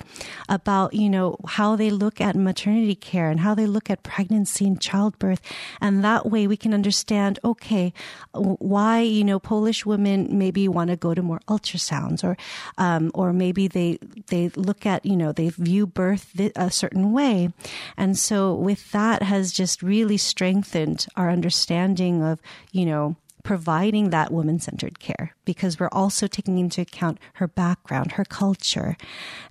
[0.49, 4.65] about, you know, how they look at maternity care and how they look at pregnancy
[4.67, 5.41] and childbirth.
[5.79, 7.93] And that way we can understand, okay,
[8.33, 12.37] why, you know, Polish women maybe want to go to more ultrasounds or,
[12.77, 17.49] um, or maybe they, they look at, you know, they view birth a certain way.
[17.97, 24.31] And so with that has just really strengthened our understanding of, you know, providing that
[24.31, 28.95] woman centered care because we're also taking into account her background, her culture.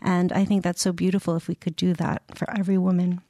[0.00, 3.20] And I think that's so beautiful if we could do that for every woman.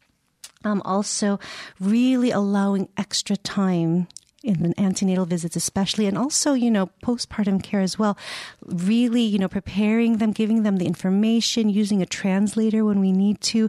[0.62, 1.38] Um, also,
[1.78, 4.08] really allowing extra time
[4.42, 8.16] in the antenatal visits, especially, and also, you know, postpartum care as well.
[8.64, 13.40] Really, you know, preparing them, giving them the information, using a translator when we need
[13.42, 13.68] to,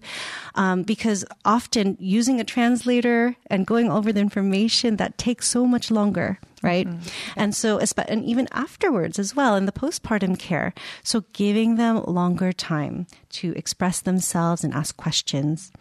[0.56, 5.92] um, because often using a translator and going over the information that takes so much
[5.92, 6.40] longer.
[6.64, 6.88] Right.
[6.88, 7.40] Mm-hmm.
[7.40, 10.76] And so, and even afterwards as well in the postpartum care.
[11.04, 15.72] So giving them longer time to express themselves and ask questions.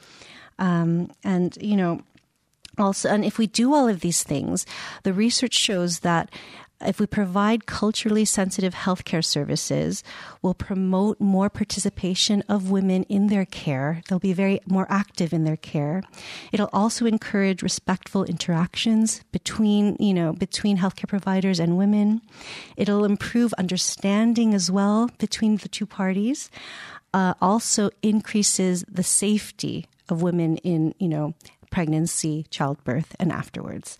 [0.58, 2.00] Um, and, you know,
[2.80, 4.66] also, and if we do all of these things,
[5.02, 6.30] the research shows that
[6.84, 10.02] if we provide culturally sensitive healthcare services,
[10.40, 14.02] we'll promote more participation of women in their care.
[14.08, 16.02] They'll be very more active in their care.
[16.52, 22.22] It'll also encourage respectful interactions between, you know, between healthcare providers and women.
[22.76, 26.50] It'll improve understanding as well between the two parties.
[27.12, 31.34] Uh, also increases the safety of women in, you know,
[31.70, 33.98] pregnancy, childbirth, and afterwards.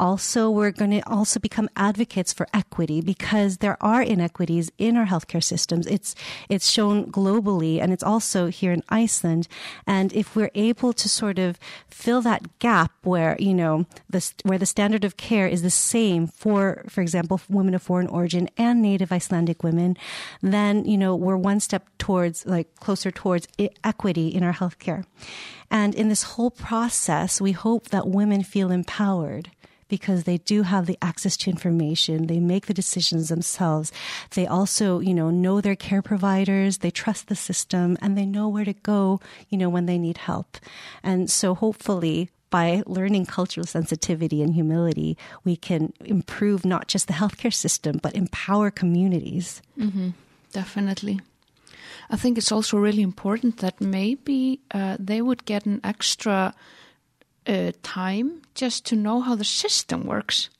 [0.00, 5.06] Also, we're going to also become advocates for equity because there are inequities in our
[5.06, 5.86] healthcare systems.
[5.86, 6.14] It's,
[6.48, 9.48] it's shown globally and it's also here in Iceland.
[9.86, 14.58] And if we're able to sort of fill that gap where, you know, the, where
[14.58, 18.82] the standard of care is the same for, for example, women of foreign origin and
[18.82, 19.96] native Icelandic women,
[20.40, 23.46] then, you know, we're one step towards, like, closer towards
[23.84, 25.04] equity in our healthcare.
[25.70, 29.50] And in this whole process, we hope that women feel empowered
[29.92, 32.26] because they do have the access to information.
[32.26, 33.92] They make the decisions themselves.
[34.30, 36.78] They also, you know, know their care providers.
[36.78, 39.20] They trust the system and they know where to go,
[39.50, 40.56] you know, when they need help.
[41.02, 47.12] And so hopefully by learning cultural sensitivity and humility, we can improve not just the
[47.12, 49.60] healthcare system, but empower communities.
[49.78, 50.16] Mm-hmm.
[50.52, 51.20] Definitely.
[52.08, 56.54] I think it's also really important that maybe uh, they would get an extra
[57.46, 60.50] uh, time just to know how the system works.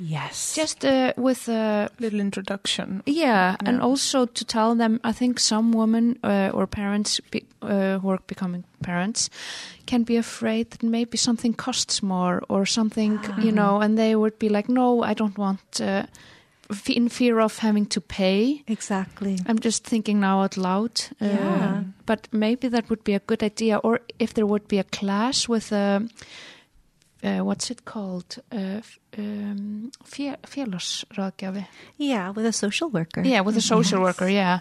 [0.00, 0.54] Yes.
[0.54, 3.02] Just uh, with a little introduction.
[3.04, 7.44] Yeah, yeah, and also to tell them, I think some women uh, or parents be,
[7.62, 9.28] uh, who are becoming parents
[9.86, 13.40] can be afraid that maybe something costs more or something, ah.
[13.42, 16.06] you know, and they would be like, no, I don't want uh,
[16.88, 18.62] in fear of having to pay.
[18.66, 19.38] Exactly.
[19.46, 21.00] I'm just thinking now out loud.
[21.20, 21.82] Uh, yeah.
[22.06, 23.78] But maybe that would be a good idea.
[23.78, 26.06] Or if there would be a class with a,
[27.24, 28.38] uh, what's it called?
[28.52, 28.80] Uh,
[29.16, 29.90] um,
[31.96, 33.22] yeah, with a social worker.
[33.22, 34.04] Yeah, with a social yes.
[34.04, 34.60] worker, yeah.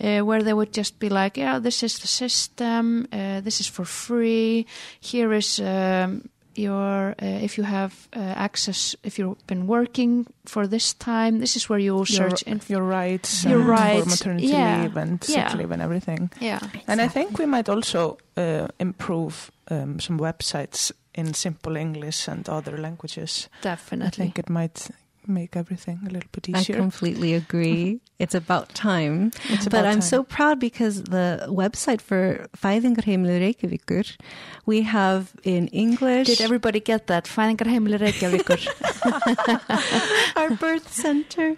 [0.00, 3.68] Uh, where they would just be like, yeah, this is the system, uh, this is
[3.68, 4.66] for free,
[5.00, 10.66] here is um, your uh, if you have uh, access if you've been working for
[10.66, 14.46] this time this is where you will search your, your rights your rights for maternity
[14.46, 14.82] yeah.
[14.82, 15.56] leave and sick yeah.
[15.56, 16.84] leave and everything yeah exactly.
[16.88, 22.48] and i think we might also uh, improve um, some websites in simple english and
[22.48, 24.90] other languages definitely i think it might
[25.26, 26.76] make everything a little bit easier.
[26.76, 28.00] I completely agree.
[28.18, 29.32] it's about time.
[29.48, 30.02] It's about but about I'm time.
[30.02, 34.16] so proud because the website for Fæðingarheimili Reykjavíkur,
[34.66, 37.24] we have in English Did everybody get that?
[37.24, 38.60] Fæðingarheimili Reykjavíkur.
[40.36, 41.56] our birth center.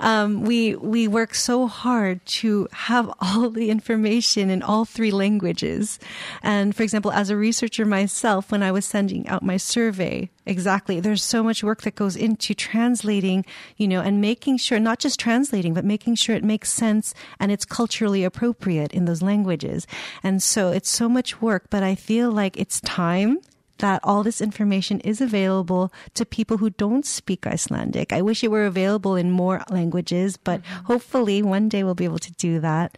[0.00, 5.98] Um, we we work so hard to have all the information in all three languages.
[6.42, 11.00] And for example, as a researcher myself, when I was sending out my survey, exactly,
[11.00, 13.44] there's so much work that goes into translating,
[13.76, 17.50] you know, and making sure not just translating, but making sure it makes sense and
[17.50, 19.86] it's culturally appropriate in those languages.
[20.22, 23.38] And so it's so much work, but I feel like it's time
[23.78, 28.12] that all this information is available to people who don't speak Icelandic.
[28.12, 32.20] I wish it were available in more languages, but hopefully one day we'll be able
[32.20, 32.96] to do that.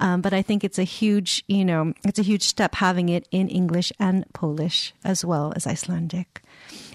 [0.00, 3.28] Um, but I think it's a huge, you know, it's a huge step having it
[3.30, 6.42] in English and Polish as well as Icelandic.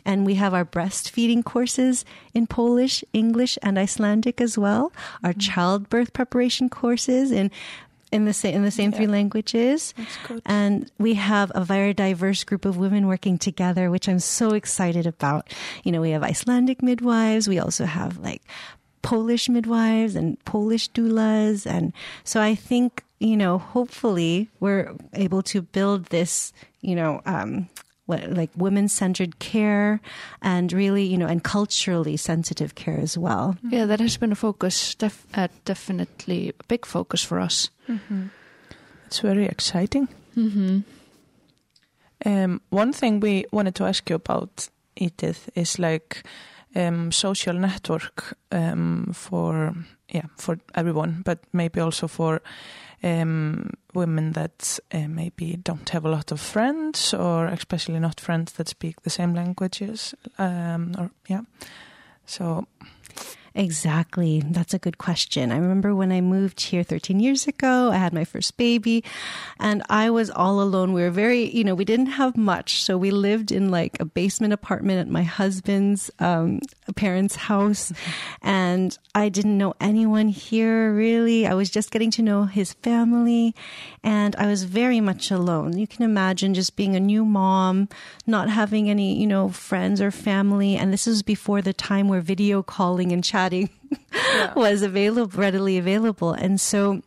[0.05, 4.91] And we have our breastfeeding courses in Polish, English, and Icelandic as well.
[5.23, 7.51] Our childbirth preparation courses in
[8.11, 9.93] in the same in the same three languages.
[10.45, 15.07] And we have a very diverse group of women working together, which I'm so excited
[15.07, 15.53] about.
[15.83, 17.47] You know, we have Icelandic midwives.
[17.47, 18.41] We also have like
[19.01, 21.65] Polish midwives and Polish doulas.
[21.65, 21.93] And
[22.23, 27.69] so I think, you know, hopefully we're able to build this, you know, um,
[28.11, 29.99] like women centered care
[30.41, 33.57] and really, you know, and culturally sensitive care as well.
[33.69, 37.69] yeah, that has been a focus, def- uh, definitely a big focus for us.
[39.07, 40.07] It's very exciting.
[40.37, 40.79] Mm-hmm.
[42.25, 46.23] Um, one thing we wanted to ask you about, Edith, is like
[46.75, 49.75] um, social network um, for
[50.11, 52.41] yeah for everyone, but maybe also for
[53.03, 58.53] um, women that uh, maybe don't have a lot of friends, or especially not friends
[58.53, 60.13] that speak the same languages.
[60.37, 61.41] Um, or yeah,
[62.25, 62.67] so
[63.53, 64.41] Exactly.
[64.45, 65.51] That's a good question.
[65.51, 69.03] I remember when I moved here 13 years ago, I had my first baby
[69.59, 70.93] and I was all alone.
[70.93, 72.81] We were very, you know, we didn't have much.
[72.81, 76.61] So we lived in like a basement apartment at my husband's um,
[76.95, 77.91] parents' house.
[78.41, 81.45] And I didn't know anyone here really.
[81.45, 83.53] I was just getting to know his family
[84.01, 85.77] and I was very much alone.
[85.77, 87.89] You can imagine just being a new mom,
[88.25, 90.77] not having any, you know, friends or family.
[90.77, 93.69] And this was before the time where video calling and chatting
[94.55, 96.33] was available, readily available.
[96.33, 97.01] And so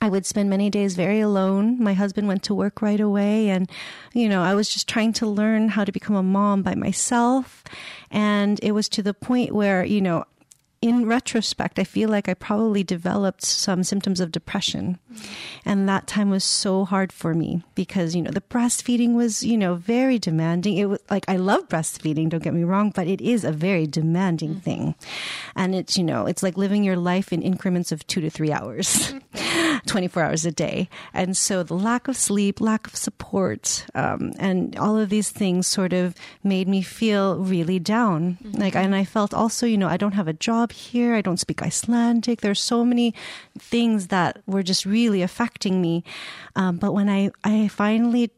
[0.00, 1.82] I would spend many days very alone.
[1.82, 3.70] My husband went to work right away and,
[4.14, 7.64] you know, I was just trying to learn how to become a mom by myself.
[8.10, 10.24] And it was to the point where, you know,
[10.80, 14.98] in retrospect, I feel like I probably developed some symptoms of depression.
[15.64, 19.58] And that time was so hard for me because, you know, the breastfeeding was, you
[19.58, 20.76] know, very demanding.
[20.76, 23.88] It was like, I love breastfeeding, don't get me wrong, but it is a very
[23.88, 24.94] demanding thing.
[25.56, 28.52] And it's, you know, it's like living your life in increments of two to three
[28.52, 29.12] hours,
[29.86, 30.88] 24 hours a day.
[31.12, 35.66] And so the lack of sleep, lack of support, um, and all of these things
[35.66, 36.14] sort of
[36.44, 38.38] made me feel really down.
[38.52, 41.14] Like, and I felt also, you know, I don't have a job here.
[41.14, 42.40] I don't speak Icelandic.
[42.40, 43.14] There's so many
[43.58, 46.04] things that were just really affecting me.
[46.56, 48.30] Um, but when I, I finally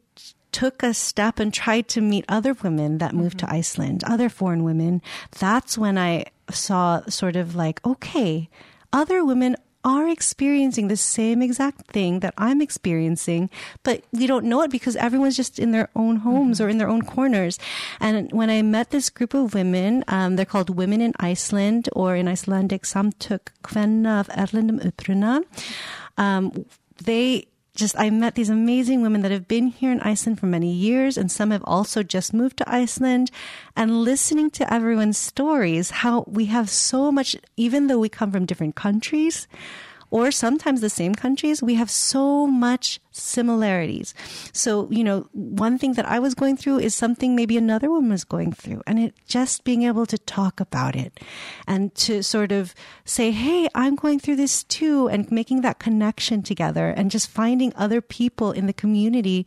[0.52, 4.64] took a step and tried to meet other women that moved to Iceland, other foreign
[4.64, 5.00] women,
[5.38, 8.48] that's when I saw sort of like, okay,
[8.92, 13.50] other women are experiencing the same exact thing that I'm experiencing,
[13.82, 16.88] but we don't know it because everyone's just in their own homes or in their
[16.88, 17.58] own corners.
[17.98, 22.14] And when I met this group of women, um, they're called Women in Iceland, or
[22.14, 25.42] in Icelandic, Samtök Kvenna af Erlendum Uppruna.
[26.18, 26.66] Um,
[27.02, 27.46] they
[27.80, 31.18] just I met these amazing women that have been here in Iceland for many years,
[31.18, 33.30] and some have also just moved to Iceland.
[33.74, 38.46] And listening to everyone's stories, how we have so much, even though we come from
[38.46, 39.48] different countries,
[40.10, 44.14] or sometimes the same countries, we have so much similarities.
[44.52, 48.10] So, you know, one thing that I was going through is something maybe another woman
[48.10, 48.82] was going through.
[48.86, 51.20] And it just being able to talk about it
[51.66, 56.42] and to sort of say, Hey, I'm going through this too, and making that connection
[56.42, 59.46] together and just finding other people in the community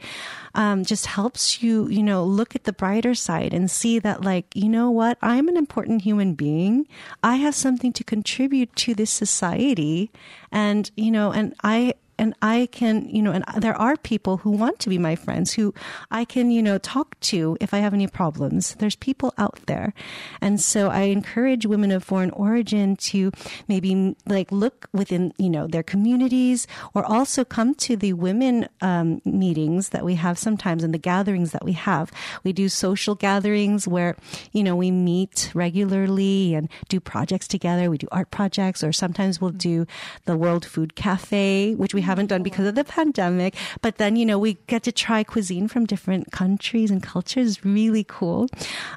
[0.55, 4.45] um, just helps you, you know, look at the brighter side and see that, like,
[4.55, 5.17] you know what?
[5.21, 6.87] I'm an important human being.
[7.23, 10.11] I have something to contribute to this society.
[10.51, 14.51] And, you know, and I, and I can, you know, and there are people who
[14.51, 15.73] want to be my friends who
[16.11, 18.75] I can, you know, talk to if I have any problems.
[18.75, 19.93] There's people out there.
[20.41, 23.31] And so I encourage women of foreign origin to
[23.67, 29.21] maybe like look within, you know, their communities or also come to the women um,
[29.25, 32.11] meetings that we have sometimes and the gatherings that we have.
[32.43, 34.15] We do social gatherings where,
[34.51, 37.89] you know, we meet regularly and do projects together.
[37.89, 39.87] We do art projects or sometimes we'll do
[40.25, 43.55] the World Food Cafe, which we haven't done because of the pandemic.
[43.81, 47.63] But then, you know, we get to try cuisine from different countries and cultures.
[47.65, 48.47] Really cool.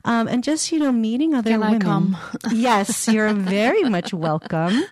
[0.04, 1.82] Um, and just, you know, meeting other Can women.
[1.82, 2.16] I come?
[2.52, 4.84] yes, you're very much welcome.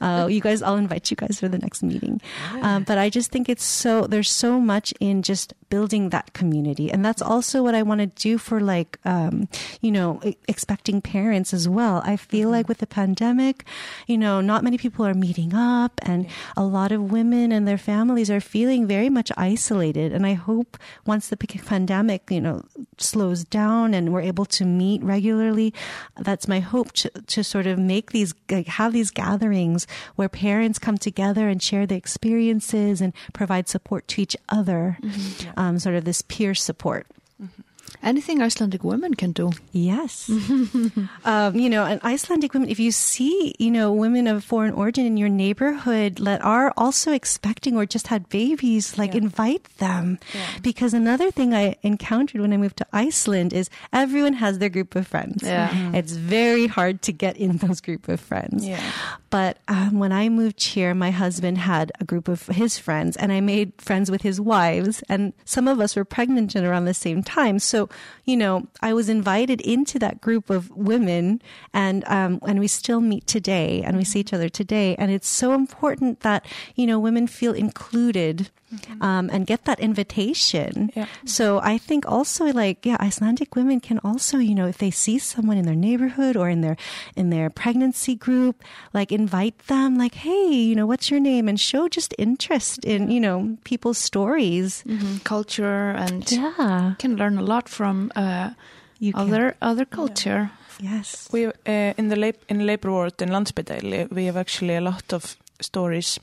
[0.00, 2.20] Uh, you guys, I'll invite you guys for the next meeting.
[2.62, 6.90] Um, but I just think it's so, there's so much in just building that community.
[6.90, 9.48] And that's also what I want to do for like, um,
[9.80, 12.02] you know, expecting parents as well.
[12.04, 13.64] I feel like with the pandemic,
[14.06, 17.78] you know, not many people are meeting up and a lot of women and their
[17.78, 20.12] families are feeling very much isolated.
[20.12, 20.76] And I hope
[21.06, 22.64] once the pandemic, you know,
[22.98, 25.74] slows down and we're able to meet regularly,
[26.16, 30.78] that's my hope to, to sort of make these, like, have these gatherings where parents
[30.78, 34.98] come together and share their experiences and provide support to each other.
[35.56, 37.06] Um, sort of this peer support.
[38.06, 39.50] Anything Icelandic women can do.
[39.72, 40.30] Yes.
[41.24, 45.04] um, you know, and Icelandic women, if you see, you know, women of foreign origin
[45.04, 49.22] in your neighborhood that are also expecting or just had babies, like Yeah.
[49.26, 50.18] invite them.
[50.62, 54.94] Because another thing I encountered when I moved to Iceland is everyone has their group
[54.94, 55.42] of friends.
[55.42, 55.92] Yeah.
[55.92, 58.64] It's very hard to get in those group of friends.
[58.64, 58.80] Yeah.
[59.30, 63.32] But um, when I moved here, my husband had a group of his friends, and
[63.32, 66.94] I made friends with his wives, and some of us were pregnant at around the
[66.94, 67.58] same time.
[67.58, 67.88] So,
[68.24, 71.40] you know, I was invited into that group of women,
[71.72, 75.28] and um, and we still meet today, and we see each other today, and it's
[75.28, 76.44] so important that
[76.74, 78.50] you know women feel included.
[79.00, 80.90] Um, and get that invitation.
[80.96, 81.06] Yeah.
[81.24, 85.18] So I think also like yeah, Icelandic women can also you know if they see
[85.18, 86.76] someone in their neighborhood or in their
[87.14, 91.60] in their pregnancy group, like invite them like hey you know what's your name and
[91.60, 94.82] show just interest in you know people's stories.
[94.86, 95.22] Mhm.
[95.24, 98.50] Culture and Yeah, can learn a lot from uh,
[98.98, 99.22] you can.
[99.28, 100.50] other other culture.
[100.82, 101.28] yes.
[101.32, 105.12] We uh, in the lab, in labor ward in Landspitali, we have actually a lot
[105.12, 106.18] of stories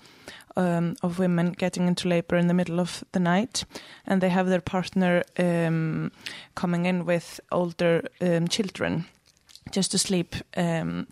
[0.55, 3.65] um, of women getting into labor in the middle of the night,
[4.05, 6.11] and they have their partner um,
[6.55, 9.05] coming in with older um, children
[9.71, 10.35] just to sleep.
[10.55, 11.07] Um,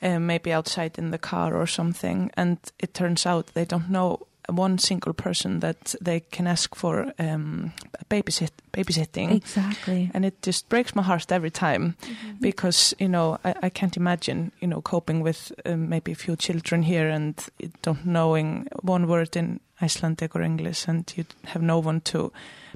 [0.00, 4.27] uh, maybe outside in the car or something, and it turns out they don't know
[4.50, 7.72] one single person that they can ask for um,
[8.10, 9.32] babysit babysitting.
[9.36, 10.10] Exactly.
[10.14, 11.94] and it just breaks my heart every time
[12.40, 16.36] because you know I, I can't imagine you know coping with um, maybe a few
[16.36, 17.34] children here and
[17.82, 22.32] don't knowing one word in Icelandic or English and you have no one to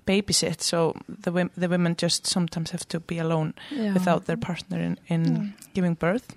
[0.06, 0.60] babysit.
[0.60, 3.94] So the the women just sometimes have to be alone Yeah.
[3.94, 6.34] without their partner in, in giving birth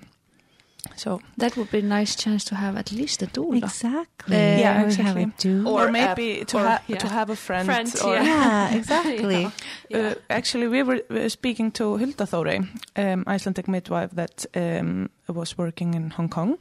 [0.95, 3.57] so That would be a nice chance to have at least a doula.
[3.63, 4.36] Exactly.
[4.36, 5.23] Uh, Yeah, We have exactly.
[5.23, 6.97] a do- or, Or, maybe uh, to, or, ha- yeah.
[6.99, 8.23] to have a friend, Friend, or yeah.
[8.71, 9.47] yeah, exactly.
[9.89, 9.97] Yeah.
[9.99, 12.59] Uh, actually, we were uh, speaking to Hilda Thore,
[12.95, 16.57] um, Icelandic midwife that um, was working in Hong Kong,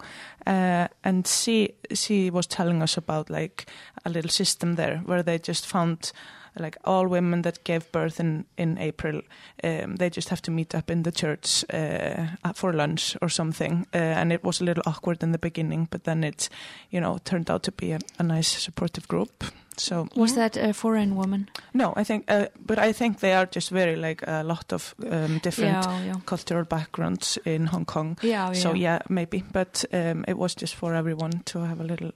[0.47, 3.67] uh, and she she was telling us about like
[4.05, 6.13] a little system there where they just found
[6.59, 9.21] like all women that gave birth in in April,
[9.65, 13.87] um, they just have to meet up in the church uh, for lunch or something,
[13.95, 16.49] uh, and it was a little awkward in the beginning, but then it,
[16.91, 19.45] you know, turned out to be a, a nice supportive group.
[19.77, 21.49] So Was that a foreign woman?
[21.73, 24.95] no, I think, uh, but I think they are just very like a lot of
[25.11, 26.21] um, different Yeah, yeah.
[26.27, 28.17] cultural backgrounds in Hong Kong.
[28.23, 28.53] Yeah, yeah.
[28.53, 28.83] So yeah.
[28.83, 32.13] yeah, maybe, but um, it was just for everyone to have a little,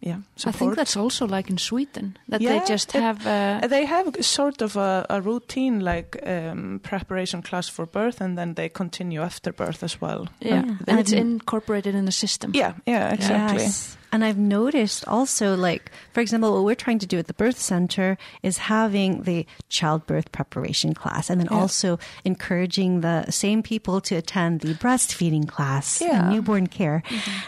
[0.00, 3.26] yeah, I think that's also like in Sweden that Yeah, they just it- have.
[3.26, 8.20] Uh, Uh, they have sort of a, a routine like um, preparation class for birth,
[8.20, 10.28] and then they continue after birth as well.
[10.40, 10.76] yeah, Yeah.
[10.86, 12.52] and it's incorporated in the system.
[12.54, 13.62] Yeah, yeah, exactly.
[13.64, 13.97] Yes.
[14.10, 17.58] And I've noticed also, like, for example, what we're trying to do at the birth
[17.58, 21.58] center is having the childbirth preparation class and then Yeah.
[21.58, 26.20] also encouraging the same people to attend the breastfeeding class Yeah.
[26.20, 27.02] and newborn care.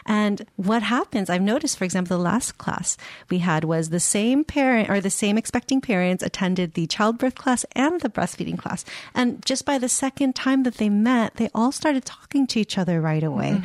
[0.06, 2.96] And what happens, I've noticed, for example, the last class
[3.30, 7.64] we had was the same parent or the same expecting parents attended the childbirth class
[7.72, 8.84] and the breastfeeding class.
[9.14, 12.76] And just by the second time that they met, they all started talking to each
[12.76, 13.60] other right away.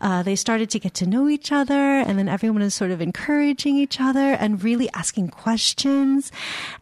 [0.00, 1.74] Uh, they started to get to know each other,
[2.06, 6.30] and then everyone is sort of encouraging each other and really asking questions.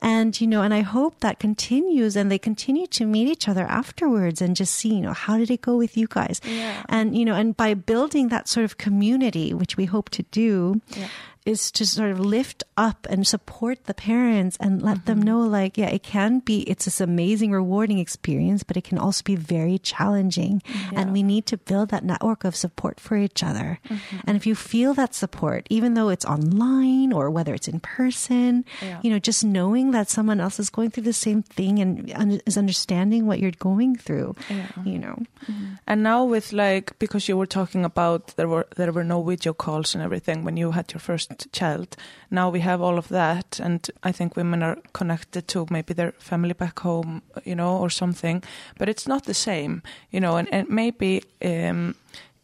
[0.03, 3.63] And, you know, and I hope that continues and they continue to meet each other
[3.83, 6.41] afterwards and just see, you know, how did it go with you guys?
[6.45, 6.83] Yeah.
[6.89, 10.81] And, you know, and by building that sort of community, which we hope to do,
[10.97, 11.07] Yeah.
[11.45, 15.27] Is to sort of lift up and support the parents and let them mm-hmm.
[15.27, 19.23] know like yeah it can be it's this amazing rewarding experience but it can also
[19.23, 20.63] be very challenging.
[20.93, 23.79] And we need to build that network of support for each other.
[23.89, 24.17] Mm-hmm.
[24.27, 28.65] And if you feel that support even though it's online or whether it's in person
[28.81, 29.01] Yeah.
[29.03, 32.41] you know just knowing that someone else is going through the same thing and un-
[32.47, 34.69] is understanding what you're going through Yeah.
[34.85, 35.23] you know.
[35.47, 35.75] Mm-hmm.
[35.87, 39.53] And now with like because you were talking about there were there were no video
[39.53, 41.97] calls and everything when you had your first child.
[42.31, 46.13] Now we have all of that, and I think women are connected to maybe their
[46.19, 48.43] family back home, you know, or something.
[48.79, 51.95] But it's not the same, you know, and and maybe um,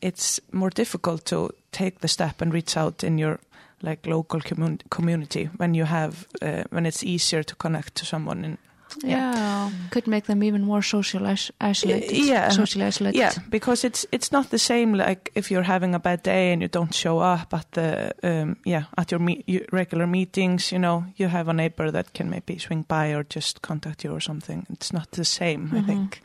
[0.00, 3.38] it's more difficult to take the step and reach out in your
[3.82, 8.44] like local commun- community when you have uh, when it's easier to connect to someone
[8.44, 8.58] in
[9.04, 9.70] Yeah.
[9.90, 11.26] Could make them even more social
[11.60, 12.10] isolated.
[12.16, 12.48] Yeah.
[12.50, 13.18] Socially isolated.
[13.18, 16.62] Yeah, because it's it's not the same like if you're having a bad day and
[16.62, 20.70] you don't show up at the um, yeah at your me- you- regular meetings.
[20.72, 24.12] You know, you have a neighbor that can maybe swing by or just contact you
[24.14, 24.66] or something.
[24.72, 25.86] It's not the same, I Mhm.
[25.86, 26.22] think.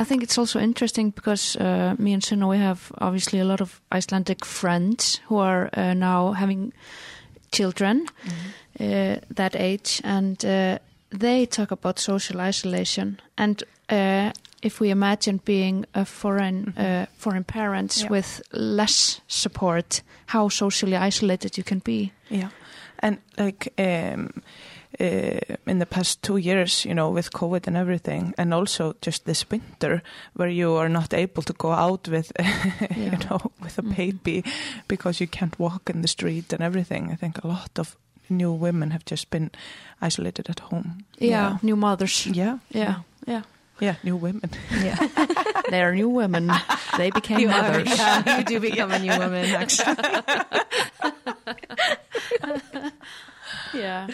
[0.00, 3.60] I think it's also interesting because uh, me and Sunna, we have obviously a lot
[3.60, 6.72] of Icelandic friends who are uh, now having
[7.50, 8.06] children
[8.80, 10.78] uh, that age, and uh,
[11.10, 13.20] they talk about social isolation.
[13.36, 14.32] And uh,
[14.62, 18.10] if we imagine being a foreign uh, foreign parents Yeah.
[18.10, 22.12] with less support, how socially isolated you can be.
[22.30, 22.50] Yeah,
[22.98, 24.42] and like um,
[25.00, 29.24] uh, in the past two years, you know, with COVID and everything, and also just
[29.24, 30.02] this winter,
[30.34, 32.32] where you are not able to go out with,
[32.96, 33.96] you know, with a Mhm.
[33.96, 34.42] baby
[34.88, 37.10] because you can't walk in the street and everything.
[37.12, 37.96] I think a lot of
[38.30, 39.50] new women have just been
[40.00, 41.04] isolated at home.
[41.18, 42.26] Yeah, new mothers.
[42.26, 42.58] Yeah.
[42.70, 42.94] Yeah,
[43.26, 43.42] yeah.
[43.80, 44.50] Yeah, new women.
[44.82, 44.96] yeah
[45.70, 46.50] They are new women.
[46.96, 47.88] They became you, are, mothers.
[47.96, 49.94] yeah, you do become a new woman actually
[53.74, 54.08] Yeah.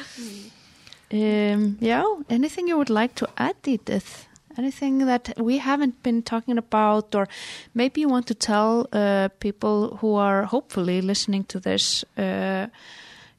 [1.12, 2.04] Um, yeah.
[2.28, 4.26] Anything you would like to add, Edith?
[4.58, 7.26] Anything that we haven't been talking about, or
[7.74, 12.66] maybe you want to tell uh, people who are hopefully listening to this, uh,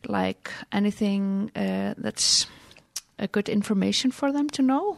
[0.09, 2.47] like anything uh, that's
[3.17, 4.97] a good information for them to know?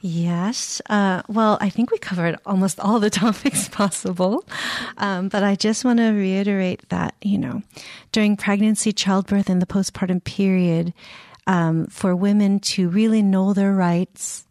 [0.00, 0.80] Yes.
[0.88, 4.44] Uh, well, I think we covered almost all the topics possible.
[4.96, 7.62] Um, but I just want to reiterate that, you know,
[8.12, 10.94] during pregnancy, childbirth, and the postpartum period,
[11.46, 14.46] um, for women to really know their rights.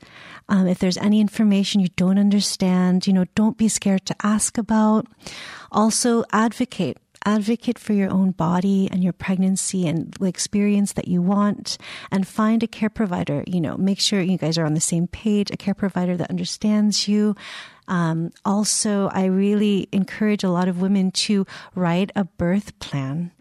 [0.49, 4.57] Um, if there's any information you don't understand, you know, don't be scared to ask
[4.57, 5.05] about.
[5.71, 6.97] Also, advocate
[7.27, 11.77] advocate for your own body and your pregnancy and the experience that you want
[12.09, 13.43] and find a care provider.
[13.45, 16.29] You know make sure you guys are on the same page a care provider that
[16.29, 17.35] understands you.
[17.89, 23.31] Um, also i really encourage a lot of women to write a birth plan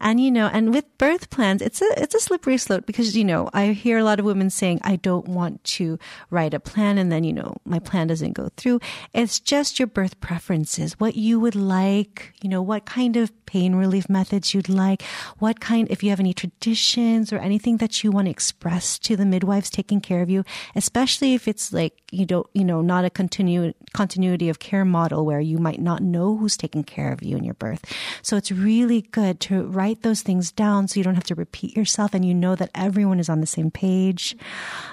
[0.00, 3.24] and you know and with birth plans it's a it's a slippery slope because you
[3.24, 5.98] know i hear a lot of women saying i don't want to
[6.30, 8.80] write a plan and then you know my plan doesn't go through.
[9.12, 13.74] It's just your birth preferences what you would like you know what kind of pain
[13.74, 15.02] relief methods you'd like
[15.38, 19.16] what kind if you have any traditions or anything that you want to express to
[19.16, 20.44] the midwives taking care of you
[20.74, 25.24] especially if it's like you don't you know not a continu- continuity of care model
[25.24, 27.84] where you might not know who's taking care of you in your birth.
[28.22, 31.76] So it's really good to write those things down so you don't have to repeat
[31.76, 34.36] yourself and you know that everyone is on the same page.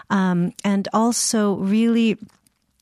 [0.09, 2.17] Um, and also really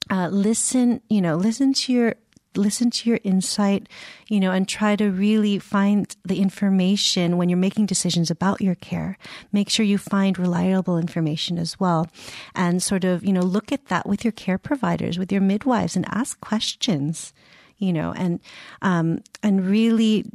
[0.10, 2.16] uh, listen you know listen to your
[2.56, 3.88] listen to your insight
[4.28, 8.76] you know and try to really find the information when you're making decisions about your
[8.76, 9.18] care.
[9.52, 12.08] Make sure you find reliable information as well.
[12.56, 15.96] And sort of you know look at that with your care providers with your midwives
[15.96, 17.34] and ask questions
[17.78, 18.40] you know and
[18.82, 20.26] um and really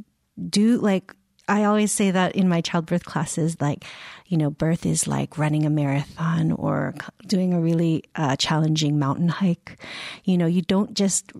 [0.49, 1.15] do like
[1.47, 3.85] I always say that in my childbirth classes, like,
[4.27, 6.95] you know, birth is like running a marathon or
[7.27, 9.77] doing a really uh, challenging mountain hike.
[10.23, 11.31] You know, you don't just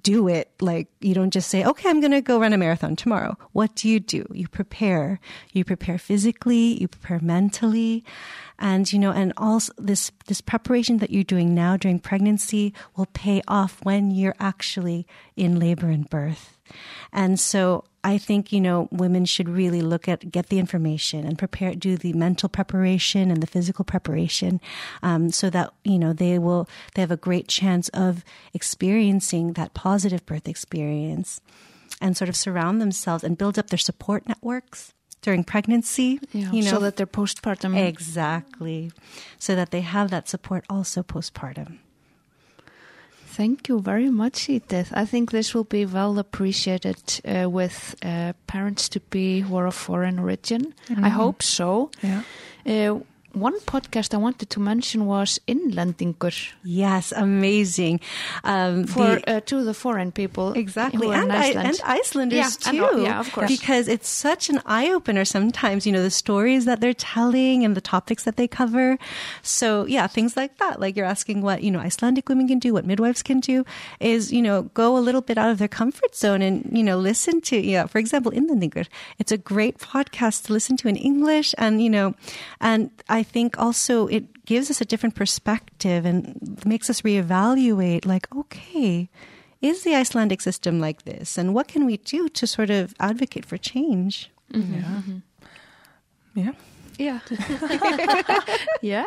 [0.00, 2.96] do it like you don't just say okay i'm going to go run a marathon
[2.96, 3.36] tomorrow.
[3.52, 4.24] What do you do?
[4.32, 5.20] You prepare.
[5.52, 8.04] You prepare physically you prepare mentally.
[8.58, 13.06] And you know and also this this preparation that you're doing now during pregnancy will
[13.12, 16.58] pay off when you're actually in labor and birth.
[17.12, 21.38] And so I think, you know, women should really look at, get the information and
[21.38, 24.60] prepare, do the mental preparation and the physical preparation,
[25.02, 29.74] um, so that, you know, they will, they have a great chance of experiencing that
[29.74, 31.40] positive birth experience
[32.00, 36.18] and sort of surround themselves and build up their support networks during pregnancy.
[36.32, 37.78] Yeah, you know, so that they're postpartum.
[37.78, 38.90] exactly.
[39.38, 41.78] So that they have that support also postpartum.
[43.32, 44.92] Thank you very much, Edith.
[44.92, 49.66] I think this will be well appreciated uh, with uh, parents to be who are
[49.66, 50.74] of foreign origin.
[51.00, 51.90] I hope so.
[52.02, 52.22] Yeah.
[52.66, 53.00] Uh,
[53.34, 58.00] one podcast I wanted to mention was Innlendingur Yes, amazing.
[58.44, 60.52] Um, for the- uh, to the foreign people.
[60.52, 63.02] Exactly, and, I, and Icelanders Yeah, and- too.
[63.02, 63.48] yeah, of course.
[63.50, 65.86] Because it's such an eye opener sometimes.
[65.86, 68.98] You know the stories that they're telling and the topics that they cover.
[69.42, 70.80] So yeah, things like that.
[70.80, 73.64] Like you're asking what you know Icelandic women can do, what midwives can do,
[74.00, 76.98] is you know go a little bit out of their comfort zone and you know
[76.98, 77.86] listen to yeah.
[77.86, 78.86] For example, Innlendingur,
[79.18, 82.14] it's a great podcast to listen to in English, and you know,
[82.60, 88.06] and I think also it gives us a different perspective and makes us reevaluate.
[88.06, 89.08] Like okay
[89.62, 91.38] is the Icelandic system like this?
[91.38, 94.30] And what can we do to sort of advocate for change?
[94.52, 94.74] Mm-hmm.
[94.74, 95.18] Mm-hmm.
[96.34, 96.52] Yeah.
[96.98, 97.20] yeah,
[98.82, 99.06] yeah.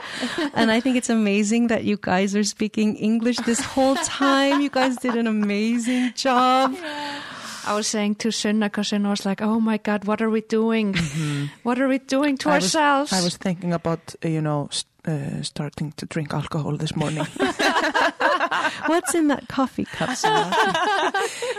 [0.54, 4.62] and I think it's amazing that you guys are speaking English this whole time.
[4.62, 6.76] You guys did an amazing job.
[7.68, 10.42] I was saying to Sunna because Sunna was like, "Oh my God, what are we
[10.42, 10.96] doing?
[11.64, 14.70] What are we doing to I was- ourselves?" I was thinking about, uh, you know,
[14.72, 17.26] st- uh, starting to drink alcohol this morning.
[18.88, 20.16] What's in that coffee cup?
[20.16, 20.52] Sarah?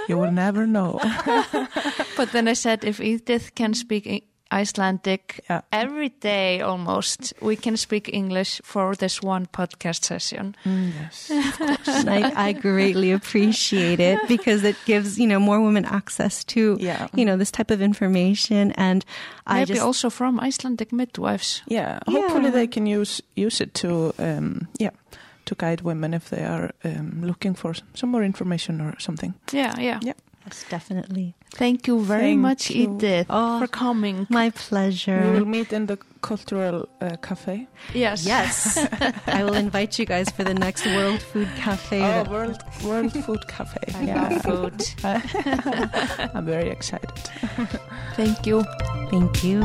[0.09, 0.99] you will never know.
[2.17, 5.61] But then I said, if Edith can speak I- Icelandic Yeah.
[5.72, 10.55] every day almost, we can speak English for this one podcast session.
[10.64, 11.30] Mm, yes.
[11.86, 16.76] And I, I greatly appreciate it because it gives you know more women access to
[16.80, 17.09] Yeah.
[17.14, 18.72] you know this type of information.
[18.76, 19.05] And
[19.47, 21.62] I just also from Icelandic midwives.
[21.68, 21.99] Yeah.
[22.09, 22.20] Yeah.
[22.20, 24.90] Hopefully they can use use it to um, yeah
[25.44, 29.34] to guide women if they are um, looking for some, some more information or something.
[29.53, 30.01] Yeah, yeah.
[30.03, 30.14] Yeah.
[30.47, 32.82] Yes, definitely Thank you very Thank much, you.
[32.97, 33.61] Edith, Oh.
[33.61, 34.26] for coming.
[34.28, 35.22] my pleasure.
[35.24, 37.66] We will meet in the cultural uh, cafe.
[37.94, 38.26] Yes.
[38.26, 38.76] Yes,
[39.26, 42.03] I will invite you guys for the next World Food Cafe.
[42.03, 43.78] Oh, World World Food Cafe.
[43.94, 44.84] I love food.
[46.36, 47.11] I'm very excited.
[48.16, 48.62] Thank you.
[49.11, 49.62] Thank you.